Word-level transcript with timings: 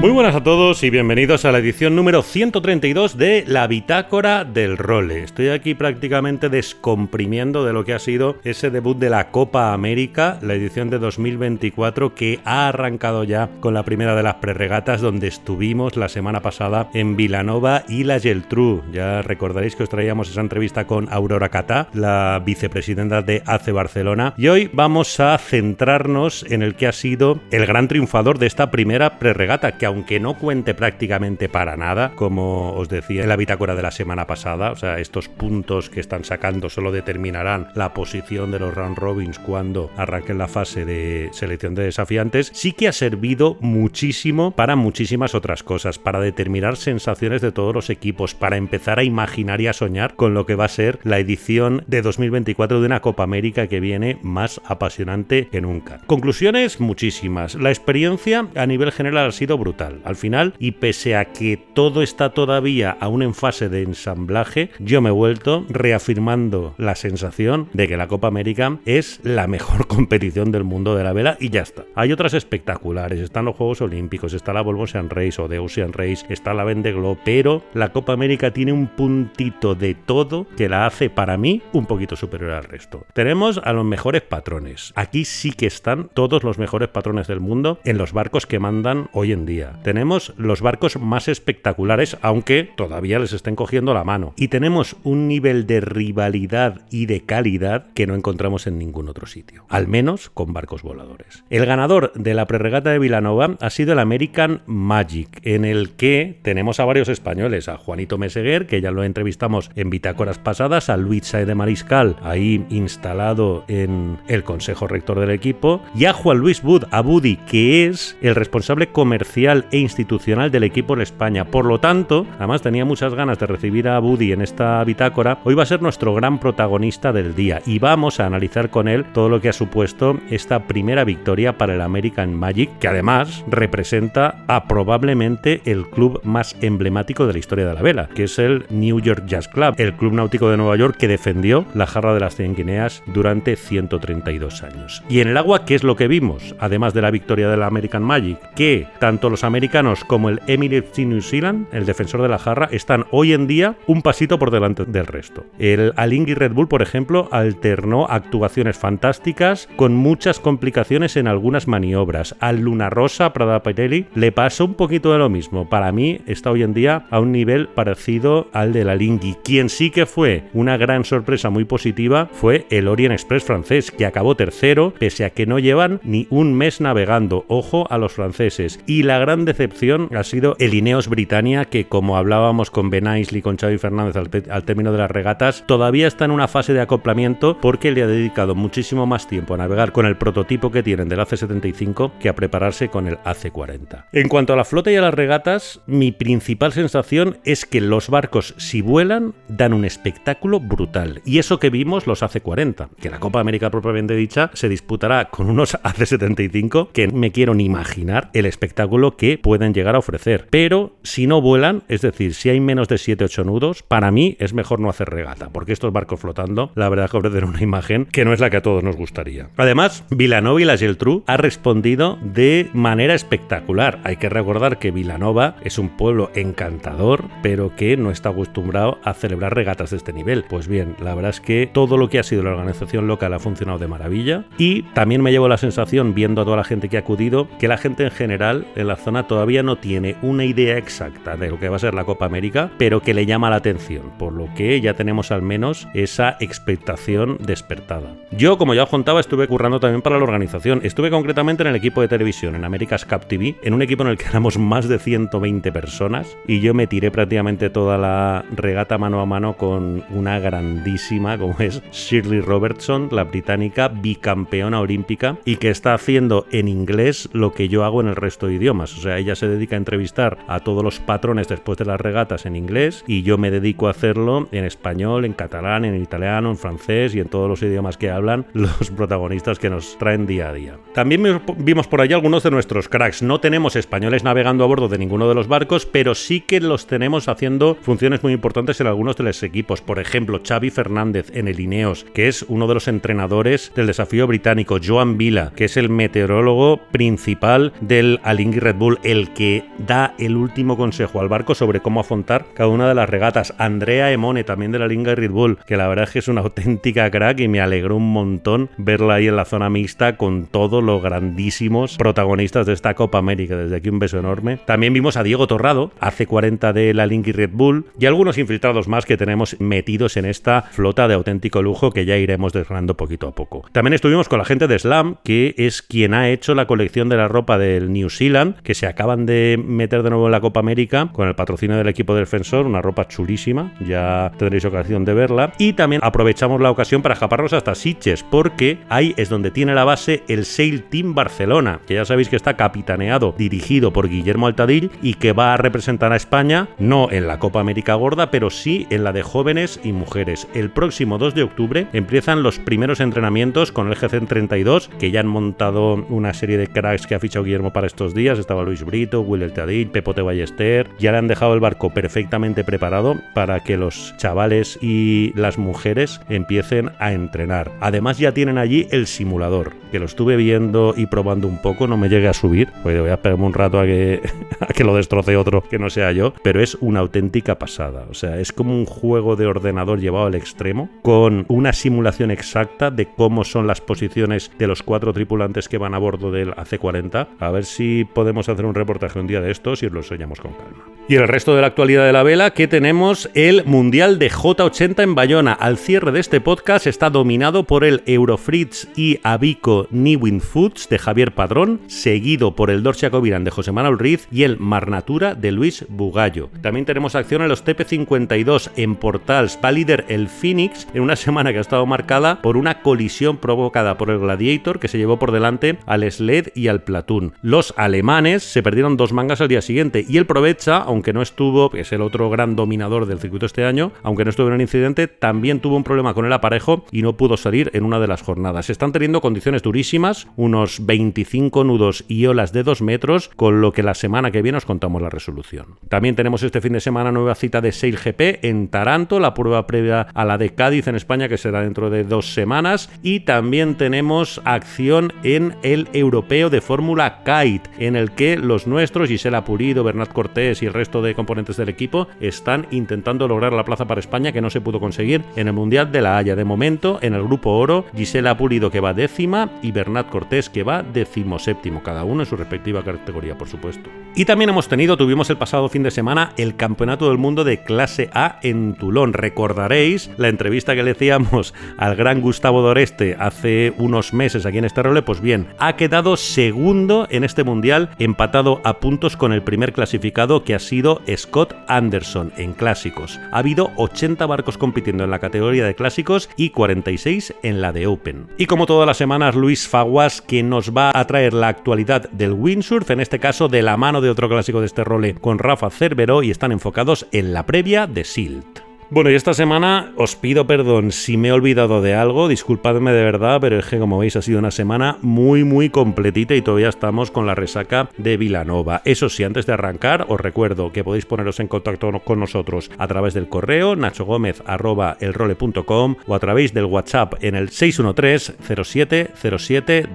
Muy 0.00 0.10
buenas 0.10 0.36
a 0.36 0.42
todos 0.42 0.82
y 0.82 0.90
bienvenidos 0.90 1.46
a 1.46 1.52
la 1.52 1.58
edición 1.58 1.96
número 1.96 2.22
132 2.22 3.16
de 3.16 3.44
La 3.46 3.66
Bitácora 3.66 4.44
del 4.44 4.76
Role. 4.76 5.22
Estoy 5.22 5.48
aquí 5.48 5.74
prácticamente 5.74 6.50
descomprimiendo 6.50 7.64
de 7.64 7.72
lo 7.72 7.84
que 7.86 7.94
ha 7.94 7.98
sido 7.98 8.36
ese 8.44 8.70
debut 8.70 8.98
de 8.98 9.08
la 9.08 9.30
Copa 9.30 9.72
América, 9.72 10.38
la 10.42 10.52
edición 10.52 10.90
de 10.90 10.98
2024 10.98 12.14
que 12.14 12.40
ha 12.44 12.68
arrancado 12.68 13.24
ya 13.24 13.48
con 13.60 13.72
la 13.72 13.84
primera 13.84 14.14
de 14.14 14.22
las 14.22 14.34
preregatas 14.34 15.00
donde 15.00 15.28
estuvimos 15.28 15.96
la 15.96 16.10
semana 16.10 16.40
pasada 16.40 16.90
en 16.92 17.16
Vilanova 17.16 17.82
y 17.88 18.04
la 18.04 18.20
Geltrú. 18.20 18.84
Ya 18.92 19.22
recordaréis 19.22 19.76
que 19.76 19.84
os 19.84 19.88
traíamos 19.88 20.28
esa 20.28 20.42
entrevista 20.42 20.86
con 20.86 21.08
Aurora 21.10 21.48
Catá, 21.48 21.88
la 21.94 22.40
vicepresidenta 22.44 23.22
de 23.22 23.42
ACE 23.46 23.72
Barcelona. 23.72 24.34
Y 24.36 24.48
hoy 24.48 24.70
vamos 24.74 25.18
a 25.20 25.38
centrarnos 25.38 26.44
en 26.50 26.62
el 26.62 26.74
que 26.74 26.86
ha 26.86 26.92
sido 26.92 27.40
el 27.50 27.64
gran 27.64 27.88
triunfador 27.88 28.38
de 28.38 28.46
esta 28.46 28.70
primera 28.70 29.18
preregata, 29.18 29.78
que 29.78 29.85
aunque 29.86 30.20
no 30.20 30.34
cuente 30.34 30.74
prácticamente 30.74 31.48
para 31.48 31.76
nada, 31.76 32.12
como 32.14 32.72
os 32.74 32.88
decía 32.88 33.22
en 33.22 33.28
la 33.28 33.36
bitácora 33.36 33.74
de 33.74 33.82
la 33.82 33.90
semana 33.90 34.26
pasada, 34.26 34.70
o 34.72 34.76
sea, 34.76 34.98
estos 34.98 35.28
puntos 35.28 35.88
que 35.88 36.00
están 36.00 36.24
sacando 36.24 36.68
solo 36.68 36.92
determinarán 36.92 37.68
la 37.74 37.94
posición 37.94 38.50
de 38.50 38.58
los 38.58 38.74
round 38.74 38.98
robins 38.98 39.38
cuando 39.38 39.90
arranquen 39.96 40.38
la 40.38 40.48
fase 40.48 40.84
de 40.84 41.30
selección 41.32 41.74
de 41.74 41.84
desafiantes, 41.84 42.50
sí 42.52 42.72
que 42.72 42.88
ha 42.88 42.92
servido 42.92 43.56
muchísimo 43.60 44.50
para 44.50 44.76
muchísimas 44.76 45.34
otras 45.34 45.62
cosas, 45.62 45.98
para 45.98 46.20
determinar 46.20 46.76
sensaciones 46.76 47.40
de 47.40 47.52
todos 47.52 47.74
los 47.74 47.90
equipos, 47.90 48.34
para 48.34 48.56
empezar 48.56 48.98
a 48.98 49.04
imaginar 49.04 49.60
y 49.60 49.68
a 49.68 49.72
soñar 49.72 50.16
con 50.16 50.34
lo 50.34 50.46
que 50.46 50.54
va 50.54 50.64
a 50.66 50.68
ser 50.68 50.98
la 51.04 51.18
edición 51.18 51.84
de 51.86 52.02
2024 52.02 52.80
de 52.80 52.86
una 52.86 53.00
Copa 53.00 53.22
América 53.22 53.68
que 53.68 53.80
viene 53.80 54.18
más 54.22 54.60
apasionante 54.64 55.48
que 55.48 55.60
nunca. 55.60 56.00
Conclusiones 56.06 56.80
muchísimas. 56.80 57.54
La 57.54 57.70
experiencia 57.70 58.48
a 58.54 58.66
nivel 58.66 58.92
general 58.92 59.28
ha 59.28 59.32
sido 59.32 59.58
brutal 59.58 59.75
al 59.78 60.16
final, 60.16 60.54
y 60.58 60.72
pese 60.72 61.16
a 61.16 61.26
que 61.26 61.58
todo 61.74 62.02
está 62.02 62.30
todavía 62.30 62.96
aún 63.00 63.22
en 63.22 63.34
fase 63.34 63.68
de 63.68 63.82
ensamblaje, 63.82 64.70
yo 64.78 65.00
me 65.00 65.10
he 65.10 65.12
vuelto 65.12 65.64
reafirmando 65.68 66.74
la 66.78 66.94
sensación 66.94 67.68
de 67.72 67.88
que 67.88 67.96
la 67.96 68.08
Copa 68.08 68.28
América 68.28 68.78
es 68.84 69.20
la 69.22 69.46
mejor 69.46 69.86
competición 69.86 70.52
del 70.52 70.64
mundo 70.64 70.96
de 70.96 71.04
la 71.04 71.12
vela 71.12 71.36
y 71.40 71.50
ya 71.50 71.62
está. 71.62 71.84
Hay 71.94 72.12
otras 72.12 72.34
espectaculares, 72.34 73.20
están 73.20 73.44
los 73.44 73.56
Juegos 73.56 73.80
Olímpicos, 73.80 74.32
está 74.32 74.52
la 74.52 74.62
Volvo 74.62 74.82
Ocean 74.82 75.10
Race 75.10 75.40
o 75.40 75.48
de 75.48 75.58
Ocean 75.58 75.92
Race, 75.92 76.24
está 76.28 76.54
la 76.54 76.64
Vende 76.64 76.92
Globe, 76.92 77.20
pero 77.24 77.62
la 77.74 77.92
Copa 77.92 78.12
América 78.12 78.52
tiene 78.52 78.72
un 78.72 78.86
puntito 78.88 79.74
de 79.74 79.94
todo 79.94 80.46
que 80.56 80.68
la 80.68 80.86
hace 80.86 81.10
para 81.10 81.36
mí 81.36 81.62
un 81.72 81.86
poquito 81.86 82.16
superior 82.16 82.52
al 82.52 82.64
resto. 82.64 83.06
Tenemos 83.12 83.60
a 83.62 83.72
los 83.72 83.84
mejores 83.84 84.22
patrones. 84.22 84.92
Aquí 84.96 85.24
sí 85.24 85.52
que 85.52 85.66
están 85.66 86.08
todos 86.12 86.44
los 86.44 86.58
mejores 86.58 86.88
patrones 86.88 87.26
del 87.26 87.40
mundo 87.40 87.78
en 87.84 87.98
los 87.98 88.12
barcos 88.12 88.46
que 88.46 88.58
mandan 88.58 89.08
hoy 89.12 89.32
en 89.32 89.46
día. 89.46 89.65
Tenemos 89.82 90.34
los 90.36 90.60
barcos 90.60 90.98
más 90.98 91.28
espectaculares, 91.28 92.16
aunque 92.22 92.64
todavía 92.76 93.18
les 93.18 93.32
estén 93.32 93.56
cogiendo 93.56 93.94
la 93.94 94.04
mano. 94.04 94.34
Y 94.36 94.48
tenemos 94.48 94.96
un 95.04 95.28
nivel 95.28 95.66
de 95.66 95.80
rivalidad 95.80 96.82
y 96.90 97.06
de 97.06 97.22
calidad 97.22 97.86
que 97.94 98.06
no 98.06 98.14
encontramos 98.14 98.66
en 98.66 98.78
ningún 98.78 99.08
otro 99.08 99.26
sitio. 99.26 99.64
Al 99.68 99.88
menos 99.88 100.30
con 100.30 100.52
barcos 100.52 100.82
voladores. 100.82 101.44
El 101.50 101.66
ganador 101.66 102.12
de 102.14 102.34
la 102.34 102.46
prerregata 102.46 102.90
de 102.90 102.98
Vilanova 102.98 103.56
ha 103.60 103.70
sido 103.70 103.92
el 103.92 103.98
American 103.98 104.62
Magic, 104.66 105.40
en 105.42 105.64
el 105.64 105.90
que 105.90 106.38
tenemos 106.42 106.80
a 106.80 106.84
varios 106.84 107.08
españoles, 107.08 107.68
a 107.68 107.76
Juanito 107.76 108.18
Meseguer, 108.18 108.66
que 108.66 108.80
ya 108.80 108.90
lo 108.90 109.04
entrevistamos 109.04 109.70
en 109.74 109.90
bitácoras 109.90 110.38
pasadas, 110.38 110.88
a 110.88 110.96
Luis 110.96 111.26
Sae 111.26 111.46
de 111.46 111.54
Mariscal, 111.54 112.16
ahí 112.22 112.64
instalado 112.70 113.64
en 113.68 114.18
el 114.28 114.44
consejo 114.44 114.86
rector 114.86 115.20
del 115.20 115.30
equipo, 115.30 115.82
y 115.94 116.04
a 116.04 116.12
Juan 116.12 116.38
Luis 116.38 116.62
Bud, 116.62 116.84
a 116.90 117.00
Budi, 117.00 117.36
que 117.48 117.86
es 117.86 118.16
el 118.20 118.34
responsable 118.34 118.88
comercial 118.88 119.55
e 119.70 119.78
institucional 119.78 120.50
del 120.50 120.64
equipo 120.64 120.94
en 120.94 121.00
España. 121.00 121.46
Por 121.46 121.64
lo 121.64 121.80
tanto, 121.80 122.26
además 122.38 122.62
tenía 122.62 122.84
muchas 122.84 123.14
ganas 123.14 123.38
de 123.38 123.46
recibir 123.46 123.88
a 123.88 123.98
Buddy 123.98 124.32
en 124.32 124.42
esta 124.42 124.82
bitácora. 124.84 125.38
Hoy 125.44 125.54
va 125.54 125.62
a 125.62 125.66
ser 125.66 125.82
nuestro 125.82 126.14
gran 126.14 126.38
protagonista 126.38 127.12
del 127.12 127.34
día 127.34 127.62
y 127.66 127.78
vamos 127.78 128.20
a 128.20 128.26
analizar 128.26 128.70
con 128.70 128.88
él 128.88 129.04
todo 129.12 129.28
lo 129.28 129.40
que 129.40 129.48
ha 129.48 129.52
supuesto 129.52 130.18
esta 130.30 130.66
primera 130.66 131.04
victoria 131.04 131.56
para 131.56 131.74
el 131.74 131.80
American 131.80 132.34
Magic, 132.34 132.78
que 132.78 132.88
además 132.88 133.44
representa 133.48 134.44
a 134.46 134.66
probablemente 134.68 135.62
el 135.64 135.88
club 135.88 136.20
más 136.24 136.56
emblemático 136.60 137.26
de 137.26 137.32
la 137.32 137.38
historia 137.38 137.66
de 137.66 137.74
la 137.74 137.82
vela, 137.82 138.08
que 138.14 138.24
es 138.24 138.38
el 138.38 138.66
New 138.70 139.00
York 139.00 139.24
Jazz 139.26 139.48
Club, 139.48 139.74
el 139.78 139.94
club 139.94 140.12
náutico 140.12 140.50
de 140.50 140.56
Nueva 140.56 140.76
York 140.76 140.96
que 140.96 141.08
defendió 141.08 141.64
la 141.74 141.86
jarra 141.86 142.14
de 142.14 142.20
las 142.20 142.36
100 142.36 142.54
guineas 142.54 143.02
durante 143.06 143.56
132 143.56 144.62
años. 144.62 145.02
Y 145.08 145.20
en 145.20 145.28
el 145.28 145.36
agua, 145.36 145.64
¿qué 145.64 145.74
es 145.74 145.84
lo 145.84 145.96
que 145.96 146.08
vimos? 146.08 146.54
Además 146.58 146.94
de 146.94 147.02
la 147.02 147.10
victoria 147.10 147.48
del 147.48 147.62
American 147.62 148.02
Magic, 148.02 148.38
que 148.54 148.86
tanto 148.98 149.30
los 149.30 149.44
americanos 149.46 150.04
como 150.04 150.28
el 150.28 150.40
Emirates 150.46 150.98
New 150.98 151.22
Zealand, 151.22 151.66
el 151.72 151.86
defensor 151.86 152.22
de 152.22 152.28
la 152.28 152.38
jarra, 152.38 152.68
están 152.72 153.06
hoy 153.10 153.32
en 153.32 153.46
día 153.46 153.76
un 153.86 154.02
pasito 154.02 154.38
por 154.38 154.50
delante 154.50 154.84
del 154.84 155.06
resto. 155.06 155.46
El 155.58 155.92
Alinghi 155.96 156.34
Red 156.34 156.52
Bull, 156.52 156.68
por 156.68 156.82
ejemplo, 156.82 157.28
alternó 157.32 158.06
actuaciones 158.08 158.76
fantásticas 158.76 159.68
con 159.76 159.94
muchas 159.94 160.40
complicaciones 160.40 161.16
en 161.16 161.28
algunas 161.28 161.68
maniobras. 161.68 162.36
Al 162.40 162.60
Luna 162.60 162.90
Rosa 162.90 163.32
Prada 163.32 163.62
Pirelli 163.62 164.06
le 164.14 164.32
pasó 164.32 164.64
un 164.64 164.74
poquito 164.74 165.12
de 165.12 165.18
lo 165.18 165.28
mismo. 165.28 165.68
Para 165.68 165.92
mí 165.92 166.20
está 166.26 166.50
hoy 166.50 166.62
en 166.62 166.74
día 166.74 167.06
a 167.10 167.20
un 167.20 167.32
nivel 167.32 167.68
parecido 167.68 168.48
al 168.52 168.72
del 168.72 168.88
Alinghi. 168.88 169.36
Quien 169.44 169.68
sí 169.68 169.90
que 169.90 170.06
fue 170.06 170.44
una 170.52 170.76
gran 170.76 171.04
sorpresa 171.04 171.50
muy 171.50 171.64
positiva 171.64 172.28
fue 172.32 172.66
el 172.70 172.88
Orient 172.88 173.12
Express 173.12 173.44
francés, 173.44 173.90
que 173.90 174.06
acabó 174.06 174.34
tercero, 174.34 174.94
pese 174.98 175.24
a 175.24 175.30
que 175.30 175.46
no 175.46 175.58
llevan 175.58 176.00
ni 176.02 176.26
un 176.30 176.54
mes 176.54 176.80
navegando. 176.80 177.44
Ojo 177.48 177.86
a 177.90 177.98
los 177.98 178.12
franceses. 178.12 178.80
Y 178.86 179.02
la 179.02 179.18
gran 179.18 179.35
decepción 179.44 180.08
ha 180.14 180.24
sido 180.24 180.56
el 180.58 180.74
Ineos 180.74 181.08
Britannia, 181.08 181.66
que 181.66 181.86
como 181.86 182.16
hablábamos 182.16 182.70
con 182.70 182.90
Ben 182.90 183.06
Aisley, 183.06 183.42
con 183.42 183.56
Xavi 183.56 183.78
Fernández 183.78 184.16
al, 184.16 184.30
al, 184.50 184.64
término 184.64 184.92
de 184.92 184.98
las 184.98 185.10
regatas, 185.10 185.64
todavía 185.66 186.06
está 186.06 186.24
en 186.24 186.30
una 186.30 186.48
fase 186.48 186.72
de 186.72 186.80
acoplamiento 186.80 187.58
porque 187.60 187.90
le 187.90 188.02
ha 188.02 188.06
dedicado 188.06 188.54
muchísimo 188.54 189.06
más 189.06 189.28
tiempo 189.28 189.54
a 189.54 189.58
navegar 189.58 189.92
con 189.92 190.06
el 190.06 190.16
prototipo 190.16 190.70
que 190.70 190.82
tienen 190.82 191.08
del 191.08 191.20
AC75 191.20 192.12
que 192.18 192.28
a 192.28 192.34
prepararse 192.34 192.88
con 192.88 193.06
el 193.06 193.18
AC40. 193.18 194.06
En 194.12 194.28
cuanto 194.28 194.52
a 194.52 194.56
la 194.56 194.64
flota 194.64 194.90
y 194.90 194.96
a 194.96 195.02
las 195.02 195.14
regatas, 195.14 195.80
mi 195.86 196.12
principal 196.12 196.72
sensación 196.72 197.38
es 197.44 197.66
que 197.66 197.80
los 197.80 198.08
barcos, 198.08 198.54
si 198.58 198.80
vuelan, 198.80 199.34
dan 199.48 199.72
un 199.72 199.84
espectáculo 199.84 200.60
brutal. 200.60 201.22
Y 201.24 201.38
eso 201.38 201.58
que 201.58 201.70
vimos 201.70 202.06
los 202.06 202.22
AC40, 202.22 202.88
que 203.00 203.10
la 203.10 203.20
Copa 203.20 203.40
América 203.40 203.70
propiamente 203.70 204.14
dicha 204.14 204.50
se 204.54 204.68
disputará 204.68 205.26
con 205.26 205.50
unos 205.50 205.74
AC75 205.82 206.88
que 206.92 207.08
me 207.08 207.32
quiero 207.32 207.54
ni 207.54 207.64
imaginar 207.64 208.30
el 208.32 208.46
espectáculo 208.46 209.16
que 209.16 209.25
pueden 209.36 209.74
llegar 209.74 209.94
a 209.94 209.98
ofrecer. 209.98 210.46
Pero 210.50 210.96
si 211.02 211.26
no 211.26 211.40
vuelan, 211.40 211.82
es 211.88 212.02
decir, 212.02 212.34
si 212.34 212.50
hay 212.50 212.60
menos 212.60 212.88
de 212.88 212.96
7-8 212.96 213.44
nudos, 213.44 213.82
para 213.82 214.10
mí 214.10 214.36
es 214.38 214.54
mejor 214.54 214.80
no 214.80 214.88
hacer 214.88 215.10
regata, 215.10 215.50
porque 215.50 215.72
estos 215.72 215.92
barcos 215.92 216.20
flotando, 216.20 216.70
la 216.74 216.88
verdad 216.88 217.10
que 217.10 217.16
ofrecen 217.16 217.44
una 217.44 217.62
imagen 217.62 218.06
que 218.06 218.24
no 218.24 218.32
es 218.32 218.40
la 218.40 218.50
que 218.50 218.58
a 218.58 218.62
todos 218.62 218.82
nos 218.82 218.96
gustaría. 218.96 219.48
Además, 219.56 220.04
Vilanova 220.10 220.60
y 220.60 220.64
la 220.64 220.76
Geltrú 220.76 221.24
ha 221.26 221.36
respondido 221.36 222.18
de 222.22 222.68
manera 222.72 223.14
espectacular. 223.14 224.00
Hay 224.04 224.16
que 224.16 224.28
recordar 224.28 224.78
que 224.78 224.90
Vilanova 224.90 225.56
es 225.62 225.78
un 225.78 225.96
pueblo 225.96 226.30
encantador, 226.34 227.24
pero 227.42 227.74
que 227.74 227.96
no 227.96 228.10
está 228.10 228.30
acostumbrado 228.30 228.98
a 229.02 229.14
celebrar 229.14 229.54
regatas 229.54 229.90
de 229.90 229.96
este 229.96 230.12
nivel. 230.12 230.44
Pues 230.48 230.68
bien, 230.68 230.96
la 231.00 231.14
verdad 231.14 231.30
es 231.30 231.40
que 231.40 231.68
todo 231.72 231.96
lo 231.96 232.08
que 232.08 232.18
ha 232.18 232.22
sido 232.22 232.42
la 232.42 232.50
organización 232.50 233.06
local 233.06 233.34
ha 233.34 233.38
funcionado 233.38 233.78
de 233.78 233.88
maravilla 233.88 234.44
y 234.58 234.82
también 234.94 235.22
me 235.22 235.30
llevo 235.30 235.48
la 235.48 235.58
sensación, 235.58 236.14
viendo 236.14 236.42
a 236.42 236.44
toda 236.44 236.56
la 236.56 236.64
gente 236.64 236.88
que 236.88 236.96
ha 236.96 237.00
acudido, 237.00 237.48
que 237.58 237.68
la 237.68 237.78
gente 237.78 238.04
en 238.04 238.10
general 238.10 238.66
en 238.76 238.86
la 238.86 238.96
zona 238.96 239.15
todavía 239.24 239.62
no 239.62 239.76
tiene 239.76 240.16
una 240.22 240.44
idea 240.44 240.78
exacta 240.78 241.36
de 241.36 241.50
lo 241.50 241.58
que 241.58 241.68
va 241.68 241.76
a 241.76 241.80
ser 241.80 241.94
la 241.94 242.04
Copa 242.04 242.26
América, 242.26 242.70
pero 242.78 243.00
que 243.00 243.14
le 243.14 243.26
llama 243.26 243.50
la 243.50 243.56
atención, 243.56 244.12
por 244.18 244.32
lo 244.32 244.48
que 244.54 244.80
ya 244.80 244.94
tenemos 244.94 245.30
al 245.30 245.42
menos 245.42 245.88
esa 245.94 246.36
expectación 246.40 247.38
despertada. 247.40 248.14
Yo, 248.30 248.58
como 248.58 248.74
ya 248.74 248.84
os 248.84 248.90
contaba, 248.90 249.20
estuve 249.20 249.48
currando 249.48 249.80
también 249.80 250.02
para 250.02 250.18
la 250.18 250.24
organización. 250.24 250.80
Estuve 250.82 251.10
concretamente 251.10 251.62
en 251.62 251.68
el 251.68 251.76
equipo 251.76 252.00
de 252.00 252.08
televisión, 252.08 252.54
en 252.54 252.64
America's 252.64 253.04
Cup 253.04 253.26
TV, 253.26 253.56
en 253.62 253.74
un 253.74 253.82
equipo 253.82 254.02
en 254.02 254.10
el 254.10 254.18
que 254.18 254.26
éramos 254.26 254.58
más 254.58 254.88
de 254.88 254.98
120 254.98 255.72
personas 255.72 256.36
y 256.46 256.60
yo 256.60 256.74
me 256.74 256.86
tiré 256.86 257.10
prácticamente 257.10 257.70
toda 257.70 257.98
la 257.98 258.44
regata 258.54 258.98
mano 258.98 259.20
a 259.20 259.26
mano 259.26 259.56
con 259.56 260.04
una 260.10 260.38
grandísima, 260.38 261.38
como 261.38 261.56
es 261.58 261.82
Shirley 261.90 262.40
Robertson, 262.40 263.08
la 263.10 263.24
británica 263.24 263.88
bicampeona 263.88 264.80
olímpica 264.80 265.38
y 265.44 265.56
que 265.56 265.70
está 265.70 265.94
haciendo 265.94 266.46
en 266.50 266.68
inglés 266.68 267.28
lo 267.32 267.52
que 267.52 267.68
yo 267.68 267.84
hago 267.84 268.00
en 268.00 268.08
el 268.08 268.16
resto 268.16 268.46
de 268.46 268.54
idiomas. 268.54 268.96
O 268.96 269.00
sea, 269.00 269.05
ella 269.06 269.36
se 269.36 269.48
dedica 269.48 269.76
a 269.76 269.78
entrevistar 269.78 270.38
a 270.48 270.60
todos 270.60 270.82
los 270.82 271.00
patrones 271.00 271.48
después 271.48 271.78
de 271.78 271.84
las 271.84 272.00
regatas 272.00 272.46
en 272.46 272.56
inglés 272.56 273.04
y 273.06 273.22
yo 273.22 273.38
me 273.38 273.50
dedico 273.50 273.86
a 273.86 273.90
hacerlo 273.90 274.48
en 274.52 274.64
español, 274.64 275.24
en 275.24 275.32
catalán, 275.32 275.84
en 275.84 276.00
italiano, 276.00 276.50
en 276.50 276.56
francés 276.56 277.14
y 277.14 277.20
en 277.20 277.28
todos 277.28 277.48
los 277.48 277.62
idiomas 277.62 277.96
que 277.96 278.10
hablan 278.10 278.46
los 278.52 278.90
protagonistas 278.90 279.58
que 279.58 279.70
nos 279.70 279.96
traen 279.98 280.26
día 280.26 280.48
a 280.48 280.52
día. 280.52 280.78
También 280.94 281.42
vimos 281.58 281.86
por 281.86 282.00
allí 282.00 282.14
algunos 282.14 282.42
de 282.42 282.50
nuestros 282.50 282.88
cracks. 282.88 283.22
No 283.22 283.40
tenemos 283.40 283.76
españoles 283.76 284.24
navegando 284.24 284.64
a 284.64 284.66
bordo 284.66 284.88
de 284.88 284.98
ninguno 284.98 285.28
de 285.28 285.34
los 285.34 285.48
barcos, 285.48 285.86
pero 285.86 286.14
sí 286.14 286.40
que 286.40 286.60
los 286.60 286.86
tenemos 286.86 287.28
haciendo 287.28 287.76
funciones 287.80 288.22
muy 288.22 288.32
importantes 288.32 288.80
en 288.80 288.86
algunos 288.86 289.16
de 289.16 289.24
los 289.24 289.42
equipos. 289.42 289.80
Por 289.80 289.98
ejemplo, 289.98 290.40
Xavi 290.46 290.70
Fernández 290.70 291.30
en 291.34 291.48
el 291.48 291.60
Ineos, 291.60 292.04
que 292.14 292.28
es 292.28 292.44
uno 292.48 292.66
de 292.66 292.74
los 292.74 292.88
entrenadores 292.88 293.72
del 293.74 293.86
desafío 293.86 294.26
británico. 294.26 294.78
Joan 294.84 295.18
Vila, 295.18 295.52
que 295.54 295.66
es 295.66 295.76
el 295.76 295.88
meteorólogo 295.88 296.78
principal 296.90 297.72
del 297.80 298.20
Alingui 298.22 298.60
Red 298.60 298.76
Bull, 298.76 298.85
el 299.02 299.32
que 299.32 299.64
da 299.78 300.14
el 300.18 300.36
último 300.36 300.76
consejo 300.76 301.20
al 301.20 301.28
barco 301.28 301.54
sobre 301.54 301.80
cómo 301.80 302.00
afrontar 302.00 302.46
cada 302.54 302.68
una 302.68 302.88
de 302.88 302.94
las 302.94 303.08
regatas. 303.08 303.54
Andrea 303.58 304.12
Emone, 304.12 304.44
también 304.44 304.72
del 304.72 304.82
Alingui 304.82 305.14
Red 305.14 305.30
Bull, 305.30 305.58
que 305.66 305.76
la 305.76 305.88
verdad 305.88 306.04
es 306.04 306.10
que 306.10 306.18
es 306.20 306.28
una 306.28 306.40
auténtica 306.42 307.10
crack 307.10 307.40
y 307.40 307.48
me 307.48 307.60
alegró 307.60 307.96
un 307.96 308.12
montón 308.12 308.70
verla 308.76 309.14
ahí 309.14 309.28
en 309.28 309.36
la 309.36 309.44
zona 309.44 309.70
mixta 309.70 310.16
con 310.16 310.46
todos 310.46 310.82
los 310.82 311.02
grandísimos 311.02 311.96
protagonistas 311.96 312.66
de 312.66 312.72
esta 312.72 312.94
Copa 312.94 313.18
América. 313.18 313.56
Desde 313.56 313.76
aquí 313.76 313.88
un 313.88 313.98
beso 313.98 314.18
enorme. 314.18 314.58
También 314.64 314.92
vimos 314.92 315.16
a 315.16 315.22
Diego 315.22 315.46
Torrado, 315.46 315.92
hace 316.00 316.26
40 316.26 316.72
de 316.72 316.94
la 316.94 317.06
Linky 317.06 317.32
Red 317.32 317.50
Bull, 317.52 317.86
y 317.98 318.06
algunos 318.06 318.38
infiltrados 318.38 318.88
más 318.88 319.06
que 319.06 319.16
tenemos 319.16 319.60
metidos 319.60 320.16
en 320.16 320.24
esta 320.24 320.62
flota 320.62 321.08
de 321.08 321.14
auténtico 321.14 321.62
lujo 321.62 321.90
que 321.90 322.04
ya 322.04 322.16
iremos 322.16 322.52
desgranando 322.52 322.96
poquito 322.96 323.28
a 323.28 323.34
poco. 323.34 323.64
También 323.72 323.94
estuvimos 323.94 324.28
con 324.28 324.38
la 324.38 324.44
gente 324.44 324.68
de 324.68 324.78
Slam, 324.78 325.16
que 325.24 325.54
es 325.58 325.82
quien 325.82 326.14
ha 326.14 326.28
hecho 326.28 326.54
la 326.54 326.66
colección 326.66 327.08
de 327.08 327.16
la 327.16 327.28
ropa 327.28 327.58
del 327.58 327.92
New 327.92 328.10
Zealand, 328.10 328.60
que 328.62 328.74
se 328.76 328.86
acaban 328.86 329.24
de 329.24 329.58
meter 329.62 330.02
de 330.02 330.10
nuevo 330.10 330.26
en 330.26 330.32
la 330.32 330.40
Copa 330.40 330.60
América 330.60 331.08
con 331.12 331.28
el 331.28 331.34
patrocinio 331.34 331.76
del 331.76 331.88
equipo 331.88 332.14
defensor, 332.14 332.66
una 332.66 332.82
ropa 332.82 333.08
chulísima, 333.08 333.72
ya 333.80 334.30
tendréis 334.36 334.66
ocasión 334.66 335.04
de 335.04 335.14
verla. 335.14 335.52
Y 335.58 335.72
también 335.72 336.02
aprovechamos 336.04 336.60
la 336.60 336.70
ocasión 336.70 337.00
para 337.00 337.14
escaparnos 337.14 337.54
hasta 337.54 337.74
Sitges, 337.74 338.22
porque 338.22 338.78
ahí 338.90 339.14
es 339.16 339.30
donde 339.30 339.50
tiene 339.50 339.74
la 339.74 339.84
base 339.84 340.22
el 340.28 340.44
Sail 340.44 340.82
Team 340.84 341.14
Barcelona, 341.14 341.80
que 341.86 341.94
ya 341.94 342.04
sabéis 342.04 342.28
que 342.28 342.36
está 342.36 342.56
capitaneado, 342.56 343.34
dirigido 343.36 343.92
por 343.92 344.08
Guillermo 344.08 344.46
Altadil 344.46 344.90
y 345.02 345.14
que 345.14 345.32
va 345.32 345.54
a 345.54 345.56
representar 345.56 346.12
a 346.12 346.16
España, 346.16 346.68
no 346.78 347.10
en 347.10 347.26
la 347.26 347.38
Copa 347.38 347.60
América 347.60 347.94
Gorda, 347.94 348.30
pero 348.30 348.50
sí 348.50 348.86
en 348.90 349.04
la 349.04 349.12
de 349.12 349.22
jóvenes 349.22 349.80
y 349.84 349.92
mujeres. 349.92 350.48
El 350.54 350.70
próximo 350.70 351.16
2 351.16 351.34
de 351.34 351.42
octubre 351.44 351.86
empiezan 351.94 352.42
los 352.42 352.58
primeros 352.58 353.00
entrenamientos 353.00 353.72
con 353.72 353.88
el 353.88 353.96
GC32, 353.96 354.88
que 354.98 355.10
ya 355.10 355.20
han 355.20 355.28
montado 355.28 355.94
una 356.10 356.34
serie 356.34 356.58
de 356.58 356.66
cracks 356.66 357.06
que 357.06 357.14
ha 357.14 357.20
fichado 357.20 357.44
Guillermo 357.44 357.72
para 357.72 357.86
estos 357.86 358.14
días. 358.14 358.38
Estaba 358.38 358.65
Luis 358.66 358.84
Brito, 358.84 359.22
Will 359.22 359.42
Altadil, 359.42 359.90
Pepote 359.90 360.22
Ballester. 360.22 360.88
Ya 360.98 361.12
le 361.12 361.18
han 361.18 361.28
dejado 361.28 361.54
el 361.54 361.60
barco 361.60 361.90
perfectamente 361.90 362.64
preparado 362.64 363.16
para 363.34 363.60
que 363.64 363.76
los 363.76 364.14
chavales 364.18 364.78
y 364.82 365.32
las 365.34 365.58
mujeres 365.58 366.20
empiecen 366.28 366.90
a 366.98 367.12
entrenar. 367.12 367.72
Además 367.80 368.18
ya 368.18 368.32
tienen 368.32 368.58
allí 368.58 368.86
el 368.90 369.06
simulador, 369.06 369.72
que 369.90 369.98
lo 369.98 370.06
estuve 370.06 370.36
viendo 370.36 370.94
y 370.96 371.06
probando 371.06 371.48
un 371.48 371.62
poco, 371.62 371.86
no 371.86 371.96
me 371.96 372.08
llegué 372.08 372.28
a 372.28 372.34
subir, 372.34 372.68
pues 372.82 372.98
voy 373.00 373.10
a 373.10 373.14
esperarme 373.14 373.46
un 373.46 373.54
rato 373.54 373.80
a 373.80 373.86
que, 373.86 374.20
a 374.60 374.66
que 374.66 374.84
lo 374.84 374.94
destroce 374.94 375.36
otro 375.36 375.62
que 375.62 375.78
no 375.78 375.90
sea 375.90 376.12
yo, 376.12 376.34
pero 376.42 376.60
es 376.60 376.76
una 376.80 377.00
auténtica 377.00 377.58
pasada. 377.58 378.06
O 378.10 378.14
sea, 378.14 378.38
es 378.40 378.52
como 378.52 378.74
un 378.74 378.86
juego 378.86 379.36
de 379.36 379.46
ordenador 379.46 380.00
llevado 380.00 380.26
al 380.26 380.34
extremo, 380.34 380.90
con 381.02 381.44
una 381.48 381.72
simulación 381.72 382.30
exacta 382.30 382.90
de 382.90 383.06
cómo 383.06 383.44
son 383.44 383.66
las 383.66 383.80
posiciones 383.80 384.50
de 384.58 384.66
los 384.66 384.82
cuatro 384.82 385.12
tripulantes 385.12 385.68
que 385.68 385.78
van 385.78 385.94
a 385.94 385.98
bordo 385.98 386.30
del 386.30 386.50
AC-40. 386.50 387.28
A 387.38 387.50
ver 387.50 387.64
si 387.64 388.04
podemos 388.04 388.48
hacer 388.48 388.55
un 388.64 388.74
reportaje 388.74 389.18
un 389.18 389.26
día 389.26 389.40
de 389.40 389.50
estos 389.50 389.82
y 389.82 389.86
os 389.86 389.92
lo 389.92 390.00
enseñamos 390.00 390.40
con 390.40 390.52
calma. 390.52 390.84
Y 391.08 391.14
el 391.14 391.28
resto 391.28 391.54
de 391.54 391.60
la 391.60 391.68
actualidad 391.68 392.04
de 392.04 392.12
la 392.12 392.24
vela, 392.24 392.50
que 392.50 392.66
tenemos 392.66 393.30
el 393.34 393.64
Mundial 393.64 394.18
de 394.18 394.28
J80 394.28 395.04
en 395.04 395.14
Bayona. 395.14 395.52
Al 395.52 395.78
cierre 395.78 396.10
de 396.10 396.18
este 396.18 396.40
podcast 396.40 396.88
está 396.88 397.10
dominado 397.10 397.62
por 397.62 397.84
el 397.84 398.02
Eurofritz 398.06 398.88
y 398.96 399.20
Abico 399.22 399.86
Niwin 399.90 400.40
Foods 400.40 400.88
de 400.88 400.98
Javier 400.98 401.32
Padrón, 401.32 401.80
seguido 401.86 402.56
por 402.56 402.70
el 402.70 402.82
Dorsia 402.82 403.10
Coviran 403.10 403.44
de 403.44 403.52
José 403.52 403.70
Manuel 403.70 404.00
Riz 404.00 404.26
y 404.32 404.42
el 404.42 404.58
Marnatura 404.58 405.36
de 405.36 405.52
Luis 405.52 405.86
Bugallo. 405.88 406.50
También 406.60 406.86
tenemos 406.86 407.14
acción 407.14 407.42
en 407.42 407.50
los 407.50 407.64
TP52 407.64 408.70
en 408.76 408.96
Portals. 408.96 409.60
Va 409.64 409.70
líder 409.70 410.06
el 410.08 410.28
Phoenix 410.28 410.88
en 410.92 411.02
una 411.02 411.16
semana 411.16 411.52
que 411.52 411.58
ha 411.58 411.60
estado 411.60 411.86
marcada 411.86 412.42
por 412.42 412.56
una 412.56 412.82
colisión 412.82 413.36
provocada 413.36 413.96
por 413.96 414.10
el 414.10 414.18
Gladiator 414.18 414.80
que 414.80 414.88
se 414.88 414.98
llevó 414.98 415.18
por 415.18 415.30
delante 415.30 415.78
al 415.86 416.10
Sled 416.10 416.48
y 416.54 416.68
al 416.68 416.82
Platoon. 416.82 417.34
Los 417.42 417.74
alemanes 417.76 418.42
se 418.46 418.62
perdieron 418.62 418.96
dos 418.96 419.12
mangas 419.12 419.40
al 419.40 419.48
día 419.48 419.62
siguiente 419.62 420.04
y 420.08 420.16
el 420.16 420.26
Provecha, 420.26 420.78
aunque 420.78 421.12
no 421.12 421.22
estuvo, 421.22 421.70
que 421.70 421.80
es 421.80 421.92
el 421.92 422.02
otro 422.02 422.30
gran 422.30 422.56
dominador 422.56 423.06
del 423.06 423.18
circuito 423.18 423.46
este 423.46 423.64
año, 423.64 423.92
aunque 424.02 424.24
no 424.24 424.30
estuvo 424.30 424.48
en 424.48 424.54
el 424.54 424.60
incidente, 424.60 425.08
también 425.08 425.60
tuvo 425.60 425.76
un 425.76 425.84
problema 425.84 426.14
con 426.14 426.24
el 426.24 426.32
aparejo 426.32 426.84
y 426.90 427.02
no 427.02 427.16
pudo 427.16 427.36
salir 427.36 427.70
en 427.74 427.84
una 427.84 428.00
de 428.00 428.08
las 428.08 428.22
jornadas. 428.22 428.70
Están 428.70 428.92
teniendo 428.92 429.20
condiciones 429.20 429.62
durísimas, 429.62 430.28
unos 430.36 430.84
25 430.86 431.64
nudos 431.64 432.04
y 432.08 432.26
olas 432.26 432.52
de 432.52 432.62
2 432.62 432.82
metros, 432.82 433.30
con 433.36 433.60
lo 433.60 433.72
que 433.72 433.82
la 433.82 433.94
semana 433.94 434.30
que 434.30 434.42
viene 434.42 434.58
os 434.58 434.64
contamos 434.64 435.02
la 435.02 435.10
resolución. 435.10 435.78
También 435.88 436.16
tenemos 436.16 436.42
este 436.42 436.60
fin 436.60 436.72
de 436.72 436.80
semana 436.80 437.12
nueva 437.12 437.34
cita 437.34 437.60
de 437.60 437.72
Sail 437.72 437.96
GP 437.96 438.44
en 438.44 438.68
Taranto, 438.68 439.20
la 439.20 439.34
prueba 439.34 439.66
previa 439.66 440.02
a 440.14 440.24
la 440.24 440.38
de 440.38 440.54
Cádiz 440.54 440.86
en 440.86 440.96
España, 440.96 441.28
que 441.28 441.38
será 441.38 441.62
dentro 441.62 441.90
de 441.90 442.04
dos 442.04 442.32
semanas, 442.32 442.90
y 443.02 443.20
también 443.20 443.76
tenemos 443.76 444.40
acción 444.44 445.12
en 445.22 445.54
el 445.62 445.88
europeo 445.92 446.50
de 446.50 446.60
Fórmula 446.60 447.22
Kite, 447.24 447.70
en 447.78 447.96
el 447.96 448.12
que 448.12 448.35
los 448.36 448.66
nuestros, 448.66 449.08
Gisela 449.08 449.44
Pulido, 449.44 449.84
Bernat 449.84 450.12
Cortés 450.12 450.62
y 450.62 450.66
el 450.66 450.72
resto 450.72 451.02
de 451.02 451.14
componentes 451.14 451.56
del 451.56 451.68
equipo 451.68 452.08
están 452.20 452.66
intentando 452.70 453.28
lograr 453.28 453.52
la 453.52 453.64
plaza 453.64 453.86
para 453.86 454.00
España 454.00 454.32
que 454.32 454.40
no 454.40 454.50
se 454.50 454.60
pudo 454.60 454.80
conseguir 454.80 455.22
en 455.36 455.48
el 455.48 455.52
Mundial 455.52 455.92
de 455.92 456.02
la 456.02 456.16
Haya. 456.16 456.36
De 456.36 456.44
momento, 456.44 456.98
en 457.02 457.14
el 457.14 457.22
grupo 457.22 457.50
oro, 457.50 457.86
Gisela 457.94 458.36
Pulido 458.36 458.70
que 458.70 458.80
va 458.80 458.94
décima 458.94 459.50
y 459.62 459.72
Bernat 459.72 460.08
Cortés 460.08 460.48
que 460.48 460.62
va 460.62 460.82
decimoséptimo, 460.82 461.82
cada 461.82 462.04
uno 462.04 462.22
en 462.22 462.26
su 462.26 462.36
respectiva 462.36 462.82
categoría, 462.82 463.36
por 463.36 463.48
supuesto. 463.48 463.90
Y 464.14 464.24
también 464.24 464.50
hemos 464.50 464.68
tenido, 464.68 464.96
tuvimos 464.96 465.28
el 465.30 465.36
pasado 465.36 465.68
fin 465.68 465.82
de 465.82 465.90
semana, 465.90 466.32
el 466.36 466.56
Campeonato 466.56 467.08
del 467.08 467.18
Mundo 467.18 467.44
de 467.44 467.62
Clase 467.62 468.08
A 468.14 468.38
en 468.42 468.74
Tulón. 468.74 469.12
Recordaréis 469.12 470.10
la 470.16 470.28
entrevista 470.28 470.74
que 470.74 470.82
le 470.82 470.92
hacíamos 470.92 471.54
al 471.76 471.96
gran 471.96 472.20
Gustavo 472.20 472.62
Doreste 472.62 473.16
hace 473.18 473.74
unos 473.76 474.12
meses 474.12 474.46
aquí 474.46 474.58
en 474.58 474.64
este 474.64 474.82
role. 474.82 475.02
Pues 475.02 475.20
bien, 475.20 475.48
ha 475.58 475.76
quedado 475.76 476.16
segundo 476.16 477.06
en 477.10 477.24
este 477.24 477.44
Mundial, 477.44 477.90
empatado 478.26 478.60
a 478.64 478.80
puntos 478.80 479.16
con 479.16 479.32
el 479.32 479.44
primer 479.44 479.72
clasificado 479.72 480.42
que 480.42 480.56
ha 480.56 480.58
sido 480.58 481.00
Scott 481.16 481.54
Anderson 481.68 482.32
en 482.36 482.54
clásicos. 482.54 483.20
Ha 483.30 483.38
habido 483.38 483.70
80 483.76 484.26
barcos 484.26 484.58
compitiendo 484.58 485.04
en 485.04 485.12
la 485.12 485.20
categoría 485.20 485.64
de 485.64 485.76
clásicos 485.76 486.28
y 486.36 486.50
46 486.50 487.34
en 487.44 487.60
la 487.60 487.70
de 487.70 487.86
Open. 487.86 488.26
Y 488.36 488.46
como 488.46 488.66
todas 488.66 488.84
las 488.84 488.96
semanas, 488.96 489.36
Luis 489.36 489.68
Faguas, 489.68 490.22
que 490.22 490.42
nos 490.42 490.76
va 490.76 490.90
a 490.92 491.06
traer 491.06 491.34
la 491.34 491.46
actualidad 491.46 492.10
del 492.10 492.32
windsurf, 492.32 492.90
en 492.90 492.98
este 492.98 493.20
caso 493.20 493.46
de 493.46 493.62
la 493.62 493.76
mano 493.76 494.00
de 494.00 494.10
otro 494.10 494.28
clásico 494.28 494.58
de 494.58 494.66
este 494.66 494.82
role 494.82 495.14
con 495.14 495.38
Rafa 495.38 495.70
Cervero 495.70 496.24
y 496.24 496.32
están 496.32 496.50
enfocados 496.50 497.06
en 497.12 497.32
la 497.32 497.46
previa 497.46 497.86
de 497.86 498.02
Silt. 498.02 498.65
Bueno, 498.88 499.10
y 499.10 499.16
esta 499.16 499.34
semana 499.34 499.92
os 499.96 500.14
pido 500.14 500.46
perdón 500.46 500.92
si 500.92 501.16
me 501.16 501.26
he 501.28 501.32
olvidado 501.32 501.82
de 501.82 501.94
algo, 501.94 502.28
disculpadme 502.28 502.92
de 502.92 503.02
verdad, 503.02 503.40
pero 503.40 503.58
es 503.58 503.66
que 503.66 503.80
como 503.80 503.98
veis 503.98 504.14
ha 504.14 504.22
sido 504.22 504.38
una 504.38 504.52
semana 504.52 504.98
muy 505.02 505.42
muy 505.42 505.70
completita 505.70 506.36
y 506.36 506.40
todavía 506.40 506.68
estamos 506.68 507.10
con 507.10 507.26
la 507.26 507.34
resaca 507.34 507.90
de 507.98 508.16
Vilanova. 508.16 508.82
Eso 508.84 509.08
sí, 509.08 509.24
antes 509.24 509.44
de 509.44 509.54
arrancar 509.54 510.06
os 510.08 510.20
recuerdo 510.20 510.70
que 510.70 510.84
podéis 510.84 511.04
poneros 511.04 511.40
en 511.40 511.48
contacto 511.48 511.90
con 512.04 512.20
nosotros 512.20 512.70
a 512.78 512.86
través 512.86 513.12
del 513.12 513.28
correo 513.28 513.74
nachogomez@elrole.com 513.74 515.96
o 516.06 516.14
a 516.14 516.20
través 516.20 516.54
del 516.54 516.66
WhatsApp 516.66 517.14
en 517.22 517.34
el 517.34 517.48
613 517.48 518.36
07 518.62 519.10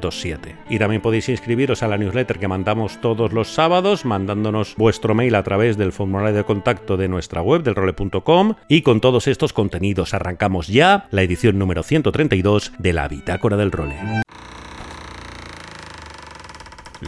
27. 0.01 0.55
Y 0.69 0.79
también 0.79 1.01
podéis 1.01 1.29
inscribiros 1.29 1.81
a 1.81 1.88
la 1.88 1.98
newsletter 1.98 2.39
que 2.39 2.50
mandamos 2.50 3.00
todos 3.00 3.31
los 3.31 3.48
sábados 3.48 4.03
mandándonos 4.03 4.75
vuestro 4.75 5.15
mail 5.15 5.36
a 5.36 5.43
través 5.43 5.77
del 5.77 5.93
formulario 5.93 6.36
de 6.36 6.43
contacto 6.43 6.98
de 6.98 7.07
nuestra 7.07 7.41
web 7.41 7.63
del 7.63 7.75
role.com 7.75 8.55
y 8.81 8.83
con 8.83 9.00
todos 9.00 9.27
estos 9.27 9.53
contenidos 9.53 10.15
arrancamos 10.15 10.67
ya 10.67 11.07
la 11.11 11.21
edición 11.21 11.59
número 11.59 11.83
132 11.83 12.71
de 12.79 12.93
la 12.93 13.07
Bitácora 13.07 13.55
del 13.55 13.71
Role. 13.71 14.23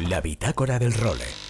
La 0.08 0.22
Bitácora 0.22 0.78
del 0.78 0.94
Role. 0.94 1.43